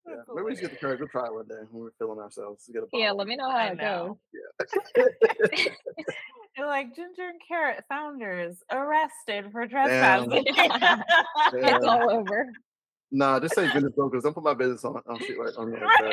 [0.07, 0.15] Yeah.
[0.33, 0.99] Maybe we should get the courage.
[0.99, 2.69] We'll try it one day when we're feeling ourselves.
[2.71, 4.17] Get a Yeah, let me know how I it know.
[4.59, 4.67] goes.
[6.55, 10.43] They're like Ginger and Carrot founders arrested for trespassing.
[10.55, 11.03] Damn.
[11.53, 12.47] It's all over.
[13.11, 14.23] Nah, just say business brokers.
[14.23, 15.85] Don't put my business on on shit like on there.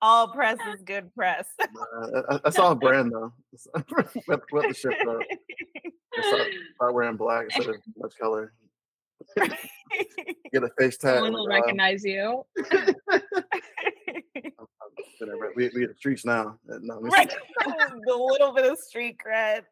[0.00, 1.48] All press is good press.
[1.60, 3.32] Nah, I, I saw a brand though.
[4.26, 5.18] what, what the shit up.
[6.16, 8.52] I start, start wearing black instead of much color.
[10.52, 11.16] Get a face tag.
[11.16, 12.44] Someone will like, uh, recognize you.
[15.18, 15.52] whatever.
[15.56, 16.58] We we in the streets now.
[16.70, 17.32] Uh, No, right.
[18.06, 19.62] the little bit of street cred.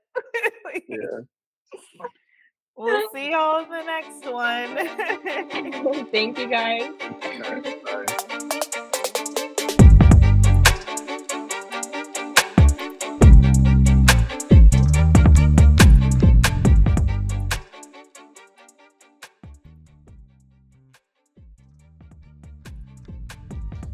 [0.89, 1.21] Yeah.
[2.77, 4.77] We'll see y'all in the next one.
[6.11, 6.91] Thank you guys.
[7.01, 8.83] All right, bye.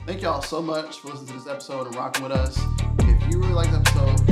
[0.05, 2.61] Thank y'all so much for listening to this episode and rocking with us.
[2.99, 4.32] If you really like the episode,